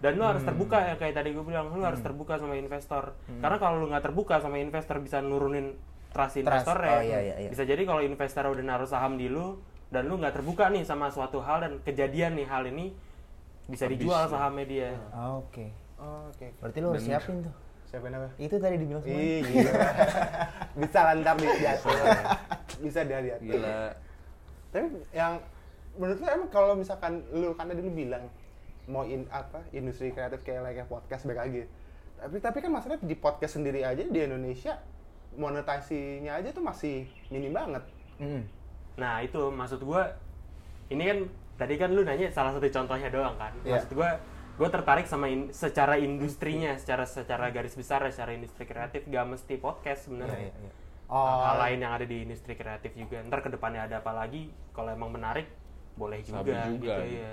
dan 0.00 0.16
lu 0.16 0.24
harus 0.24 0.40
terbuka 0.40 0.78
ya 0.82 0.94
kayak 0.96 1.14
tadi 1.14 1.30
gue 1.30 1.40
bilang 1.40 1.68
lu 1.68 1.76
Hmm. 1.76 1.86
harus 1.86 2.00
terbuka 2.00 2.36
sama 2.36 2.56
investor 2.56 3.12
karena 3.36 3.56
kalau 3.56 3.76
lu 3.78 3.86
nggak 3.86 4.00
terbuka 4.02 4.34
sama 4.38 4.56
investor 4.56 4.96
bisa 4.98 5.20
nurunin 5.20 5.76
trust 6.08 6.36
investor 6.36 6.74
Oh, 6.74 6.84
ya 6.90 7.00
iya, 7.00 7.18
iya, 7.22 7.34
iya. 7.38 7.48
bisa 7.48 7.62
jadi 7.62 7.82
kalau 7.82 8.00
investor 8.00 8.44
udah 8.46 8.64
naruh 8.66 8.84
saham 8.84 9.14
di 9.14 9.28
lu 9.28 9.60
dan 9.88 10.04
lu 10.04 10.16
nggak 10.16 10.34
terbuka 10.34 10.66
nih 10.66 10.82
sama 10.82 11.08
suatu 11.08 11.38
hal 11.38 11.60
dan 11.60 11.72
kejadian 11.80 12.34
nih 12.34 12.44
hal 12.44 12.64
ini 12.64 12.96
bisa 13.66 13.84
dijual 13.84 14.26
sahamnya 14.26 14.64
dia 14.64 14.90
Ah, 15.10 15.36
oke 15.36 15.66
Oh, 15.96 16.26
oke. 16.26 16.48
berarti 16.58 16.78
lu 16.78 16.88
harus 16.90 17.04
siapin 17.04 17.36
tuh 17.40 17.52
Siapa 17.84 18.06
nama? 18.06 18.30
itu 18.36 18.54
tadi 18.54 18.76
dibilang 18.76 19.02
semua 19.02 19.18
Ih, 19.18 19.42
gila. 19.42 19.72
Bisa 20.80 20.98
lantar 21.04 21.34
di 21.34 21.46
jatuh. 21.52 21.90
Bisa 22.78 23.00
dia 23.02 23.18
lihat. 23.18 23.42
Gila. 23.42 23.90
Tapi 24.70 24.86
yang 25.10 25.32
menurut 25.92 26.16
lu 26.16 26.28
emang 26.30 26.48
kalau 26.48 26.72
misalkan 26.72 27.18
lu 27.28 27.50
kan 27.52 27.66
tadi 27.66 27.82
lu 27.82 27.90
bilang 27.90 28.30
mau 28.90 29.06
in 29.06 29.22
apa 29.30 29.62
industri 29.70 30.10
kreatif 30.10 30.42
kayak 30.42 30.66
kayak 30.74 30.88
podcast 30.90 31.22
baik 31.30 31.38
lagi. 31.38 31.62
Tapi 32.18 32.36
tapi 32.42 32.58
kan 32.60 32.70
masalahnya 32.74 33.06
di 33.06 33.16
podcast 33.16 33.56
sendiri 33.56 33.86
aja 33.86 34.02
di 34.02 34.18
Indonesia 34.18 34.76
monetasinya 35.38 36.36
aja 36.36 36.50
tuh 36.50 36.64
masih 36.66 37.06
minim 37.30 37.54
banget. 37.54 37.86
Hmm. 38.18 38.42
Nah 38.98 39.22
itu 39.22 39.38
maksud 39.48 39.80
gua 39.86 40.10
ini 40.90 41.06
kan 41.06 41.18
tadi 41.54 41.74
kan 41.78 41.94
lu 41.94 42.02
nanya 42.02 42.28
salah 42.34 42.50
satu 42.50 42.66
contohnya 42.66 43.08
doang 43.08 43.38
kan. 43.38 43.54
Iya. 43.62 43.78
Maksud 43.78 43.94
gua 43.94 44.18
gua 44.58 44.68
tertarik 44.68 45.06
sama 45.06 45.30
in- 45.30 45.54
secara 45.54 45.96
industrinya, 45.96 46.74
secara 46.76 47.06
secara 47.06 47.48
garis 47.54 47.78
besar 47.78 48.04
secara 48.10 48.34
industri 48.34 48.66
kreatif 48.68 49.06
gak 49.06 49.24
mesti 49.24 49.54
podcast 49.56 50.10
sebenarnya. 50.10 50.50
Iya, 50.50 50.52
iya, 50.52 50.68
iya. 50.68 50.72
Hal 51.10 51.56
lain 51.58 51.78
yang 51.82 51.92
ada 51.96 52.06
di 52.06 52.22
industri 52.22 52.54
kreatif 52.54 52.94
juga. 52.94 53.18
Ntar 53.26 53.42
ke 53.42 53.50
depannya 53.50 53.86
ada 53.86 53.98
apa 53.98 54.12
lagi? 54.14 54.50
Kalau 54.70 54.94
emang 54.94 55.10
menarik 55.10 55.48
boleh 55.98 56.22
juga, 56.22 56.42
Sabi 56.42 56.50
juga, 56.54 56.62
gitu 56.70 56.84
gitu. 56.86 57.02
ya. 57.18 57.32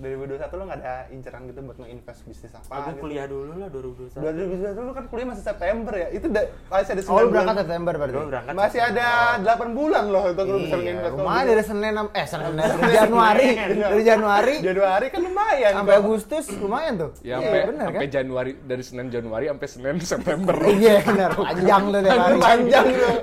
2021 0.00 0.48
lu 0.50 0.64
nggak 0.64 0.80
ada 0.80 0.94
inceran 1.08 1.42
gitu 1.44 1.60
buat 1.60 1.76
nge-invest 1.76 2.20
bisnis 2.24 2.50
apa 2.50 2.72
Aku 2.72 2.88
gitu? 2.90 3.00
kuliah 3.02 3.26
dulu 3.26 3.52
lah 3.54 3.68
2021. 3.68 4.16
2021 4.16 4.80
lu 4.80 4.92
kan 4.92 5.04
kuliah 5.06 5.26
masih 5.28 5.44
September 5.44 5.92
ya. 5.94 6.08
Itu 6.08 6.26
da- 6.26 6.48
masih 6.66 6.90
ada 6.90 7.02
oh 7.02 7.06
9 7.06 7.20
lu 7.20 7.28
berangkat 7.28 7.36
bulan. 7.46 7.60
September 7.62 7.92
berarti 7.94 8.14
Gua 8.14 8.26
berangkat 8.26 8.52
Masih 8.54 8.80
ada 8.82 9.06
8 9.38 9.70
bulan 9.70 10.04
loh 10.06 10.24
untuk 10.26 10.46
lu 10.46 10.58
bisa 10.58 10.68
Iya, 10.70 10.82
nge-invest. 10.82 11.14
lumayan 11.14 11.44
dari 11.46 11.62
Senin 11.62 11.94
eh 12.10 12.26
Senin 12.26 12.52
dari 12.56 12.94
Januari 12.94 13.48
dari 13.84 14.02
Januari 14.02 14.54
Januari 14.58 15.06
kan 15.06 15.20
lumayan. 15.20 15.72
sampai 15.76 15.94
Agustus 15.94 16.44
lumayan 16.54 16.92
tuh 16.96 17.10
Ya 17.20 17.28
Iya, 17.30 17.36
sampai 17.36 17.60
kan 17.60 17.74
sampai 17.78 18.06
Januari 18.08 18.52
dari 18.58 18.82
Senin 18.82 19.06
Januari 19.08 19.44
sampai 19.46 19.68
Senin 19.68 19.96
September. 20.12 20.56
iya 20.74 20.96
benar 21.00 21.30
panjang 21.34 21.82
tuh 21.86 22.00
tiap 22.00 22.16
hari 22.18 22.38
panjang 22.38 22.86
tuh. 22.88 23.16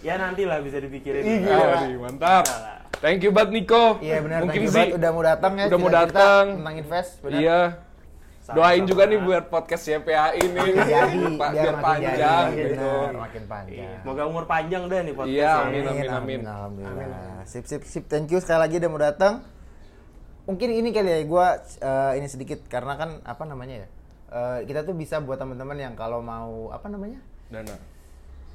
Ya 0.00 0.14
nanti 0.16 0.42
lah 0.42 0.58
bisa 0.58 0.78
dipikirin. 0.78 1.22
Iya. 1.22 1.94
Mantap. 1.96 2.44
Thank 3.00 3.24
you 3.24 3.32
banget 3.32 3.50
Niko. 3.56 3.96
Iya 4.04 4.20
benar. 4.20 4.38
Mungkin 4.44 4.60
thank 4.60 4.68
you 4.68 4.76
sih 4.76 4.88
udah 4.96 5.10
mau 5.12 5.24
datang 5.24 5.52
ya. 5.56 5.66
udah 5.72 5.78
mau 5.80 5.90
datang. 5.92 6.44
tentang 6.60 6.76
invest. 6.76 7.10
Benar. 7.24 7.40
Iya. 7.40 7.60
Doain 8.50 8.82
juga 8.82 9.06
nih 9.06 9.18
buat 9.22 9.46
podcast 9.46 9.86
YPA 9.86 10.34
ini 10.42 10.58
Makin 10.58 10.74
jadi, 10.74 11.22
biar, 11.38 11.52
biar 11.54 11.74
makin 11.78 11.78
panjang 11.78 12.46
jadi, 12.50 12.58
gitu. 12.66 12.82
benar, 12.82 13.14
makin 13.14 13.42
panjang. 13.46 13.98
Semoga 14.02 14.22
umur 14.26 14.44
panjang 14.50 14.82
deh 14.90 15.00
nih 15.06 15.14
podcast. 15.14 15.38
Iya, 15.38 15.46
ya. 15.46 15.62
amin, 15.62 15.82
amin, 15.86 16.08
amin. 16.10 16.40
Alhamdulillah. 16.42 17.46
Sip, 17.46 17.64
sip, 17.70 17.82
sip. 17.86 18.10
Thank 18.10 18.34
you 18.34 18.42
sekali 18.42 18.58
lagi 18.66 18.82
udah 18.82 18.90
mau 18.90 18.98
datang. 18.98 19.46
Mungkin 20.50 20.66
ini 20.66 20.90
kali 20.90 21.08
ya, 21.14 21.18
gue 21.22 21.46
ini 22.18 22.26
sedikit 22.26 22.66
karena 22.66 22.98
kan 22.98 23.22
apa 23.22 23.46
namanya 23.46 23.86
ya? 23.86 23.88
eh, 24.30 24.58
kita 24.66 24.86
tuh 24.86 24.94
bisa 24.94 25.18
buat 25.18 25.38
teman-teman 25.38 25.76
yang 25.78 25.94
kalau 25.98 26.22
mau 26.22 26.70
apa 26.70 26.86
namanya 26.86 27.18
Dana. 27.50 27.74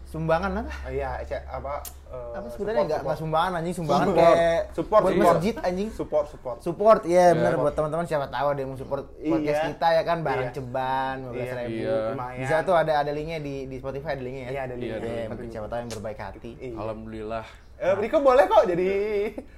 Sumbangan 0.05 0.51
apa? 0.55 0.71
Oh, 0.79 0.89
Iya, 0.89 1.09
Cek, 1.21 1.41
apa 1.45 1.81
eh, 2.05 2.31
Apa 2.31 2.47
sebenarnya 2.47 2.55
support, 2.55 2.71
nggak 2.85 2.85
nggak 2.85 2.99
support. 3.01 3.17
sumbangan 3.19 3.51
anjing 3.53 3.75
sumbangan 3.75 4.07
Support. 4.07 4.21
kayak 4.21 4.59
Support, 4.71 5.01
buat 5.01 5.11
support. 5.11 5.27
masjid 5.33 5.55
anjing. 5.59 5.89
Support, 5.91 6.25
support. 6.27 6.57
Support, 6.59 6.99
iya 7.05 7.25
benar 7.31 7.51
Support. 7.51 7.61
buat 7.61 7.73
teman-teman 7.75 8.05
siapa 8.05 8.25
tahu 8.27 8.47
ada 8.47 8.59
yang 8.59 8.69
mau 8.69 8.77
support 8.77 9.03
podcast 9.19 9.59
Iya. 9.59 9.69
kita 9.69 9.87
ya 9.91 10.03
kan 10.03 10.17
barang 10.21 10.45
Iya. 10.45 10.55
ceban 10.55 11.15
15 11.23 11.35
Iya. 11.35 11.53
ribu. 11.59 11.75
Iya. 11.81 11.97
Lumayan. 12.09 12.39
Bisa 12.39 12.55
tuh 12.61 12.75
ada 12.75 12.93
ada 12.95 13.11
linknya 13.11 13.39
di 13.39 13.55
di 13.65 13.75
Spotify 13.75 14.09
ada 14.11 14.23
linknya 14.23 14.43
ya. 14.43 14.49
Iya, 14.49 14.61
ada 14.63 14.73
linknya. 14.73 14.97
Iya, 14.97 15.11
Iya. 15.11 15.27
mungkin 15.27 15.47
siapa 15.49 15.67
tahu 15.67 15.79
yang 15.79 15.91
berbaik 15.91 16.19
hati. 16.19 16.51
Iya. 16.55 16.73
Alhamdulillah. 16.77 17.45
Eh, 17.75 17.91
Riko 17.93 18.17
boleh 18.21 18.47
kok 18.47 18.63
jadi 18.65 18.87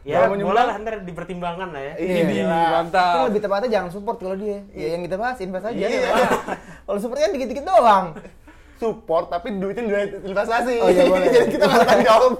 Ya, 0.01 0.25
boleh 0.25 0.41
nyumbang. 0.41 0.65
lah 0.65 0.81
ntar 0.81 1.05
dipertimbangkan 1.05 1.69
lah 1.69 1.81
ya. 1.83 1.93
Iya. 1.97 2.15
Ini 2.23 2.33
Itu 2.39 2.49
mantap. 2.49 3.13
lebih 3.29 3.41
tepatnya 3.43 3.69
jangan 3.71 3.89
support 3.91 4.17
kalau 4.17 4.33
dia. 4.33 4.65
Ya 4.73 4.97
yang 4.97 5.05
kita 5.05 5.15
bahas 5.15 5.37
invest 5.37 5.67
aja. 5.67 5.77
Iya. 5.77 6.09
kalau 6.81 6.97
support 6.97 7.19
kan 7.19 7.29
dikit-dikit 7.29 7.61
doang. 7.61 8.05
Support 8.77 9.25
tapi 9.27 9.57
duitnya 9.57 9.83
duit 9.83 10.09
investasi. 10.21 10.73
Oh, 10.77 10.87
iya, 10.87 11.03
boleh. 11.05 11.27
jadi 11.35 11.47
kita 11.49 11.65
nggak 11.65 11.81
tanggung 11.83 12.05
jawab. 12.05 12.31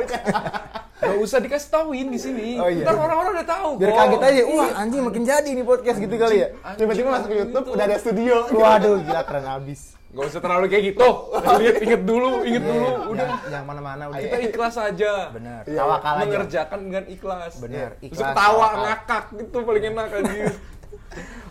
Gak 0.98 1.18
usah 1.18 1.38
dikasih 1.38 1.70
tauin 1.70 2.08
di 2.10 2.18
sini. 2.18 2.58
Oh, 2.58 2.66
iya. 2.66 2.82
Ntar 2.82 2.96
orang-orang 2.96 3.32
udah 3.38 3.48
tahu 3.48 3.70
Biar 3.78 3.90
kok. 3.90 3.98
kaget 4.00 4.22
aja. 4.24 4.42
Wah, 4.50 4.70
anjing 4.76 5.02
makin 5.02 5.24
jadi 5.24 5.50
nih 5.54 5.62
podcast 5.62 5.98
gitu 5.98 6.16
kali 6.16 6.36
ya. 6.42 6.48
Anjing, 6.62 6.78
Tiba-tiba 6.80 7.08
masuk 7.12 7.30
ke 7.30 7.36
YouTube 7.38 7.66
udah 7.70 7.86
ada 7.86 7.98
studio. 7.98 8.36
Waduh, 8.50 8.96
gila 9.02 9.22
keren 9.24 9.46
abis. 9.46 9.82
Gak 10.08 10.26
usah 10.26 10.42
terlalu 10.42 10.66
kayak 10.68 10.84
gitu. 10.90 11.10
Lihat 11.38 11.76
inget 11.80 12.02
dulu, 12.02 12.32
inget 12.42 12.64
Iya, 12.64 12.72
dulu. 12.74 12.90
Udah. 13.14 13.26
Yang, 13.28 13.42
yang 13.54 13.66
mana-mana 13.66 14.04
udah. 14.10 14.22
Kita 14.22 14.38
ikhlas 14.42 14.76
aja. 14.80 15.12
Bener. 15.30 15.62
Iya, 15.70 15.80
Tawakal 15.84 16.14
aja. 16.14 16.22
Mengerjakan 16.26 16.80
dengan 16.82 17.04
ikhlas. 17.06 17.54
Bener, 17.58 17.90
Terus 17.94 18.06
ikhlas, 18.08 18.22
ketawa, 18.34 18.42
tawakal. 18.50 18.82
ngakak 18.82 19.24
gitu 19.38 19.58
paling 19.62 19.84
enak 19.86 20.10
anjir. 20.12 20.46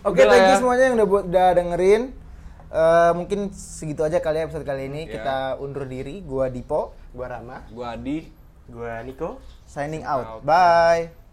Oke, 0.03 0.21
thank 0.21 0.43
you 0.43 0.51
ya. 0.51 0.59
semuanya 0.59 0.83
yang 0.87 0.95
udah 0.99 1.07
buat 1.07 1.25
udah 1.27 1.47
dengerin. 1.53 2.01
Eh, 2.67 3.11
mungkin 3.15 3.55
segitu 3.55 4.03
aja 4.03 4.19
kali 4.19 4.43
ya 4.43 4.51
episode 4.51 4.67
kali 4.67 4.91
ini. 4.91 5.07
Yeah. 5.07 5.23
Kita 5.23 5.37
undur 5.63 5.87
diri. 5.87 6.19
Gua 6.19 6.51
Dipo, 6.51 6.91
gua 7.15 7.39
Rama, 7.39 7.63
gua 7.71 7.95
Adi, 7.95 8.27
gua 8.67 8.99
Nico 9.07 9.39
Signing 9.63 10.03
out. 10.03 10.27
out. 10.27 10.43
Bye. 10.43 11.27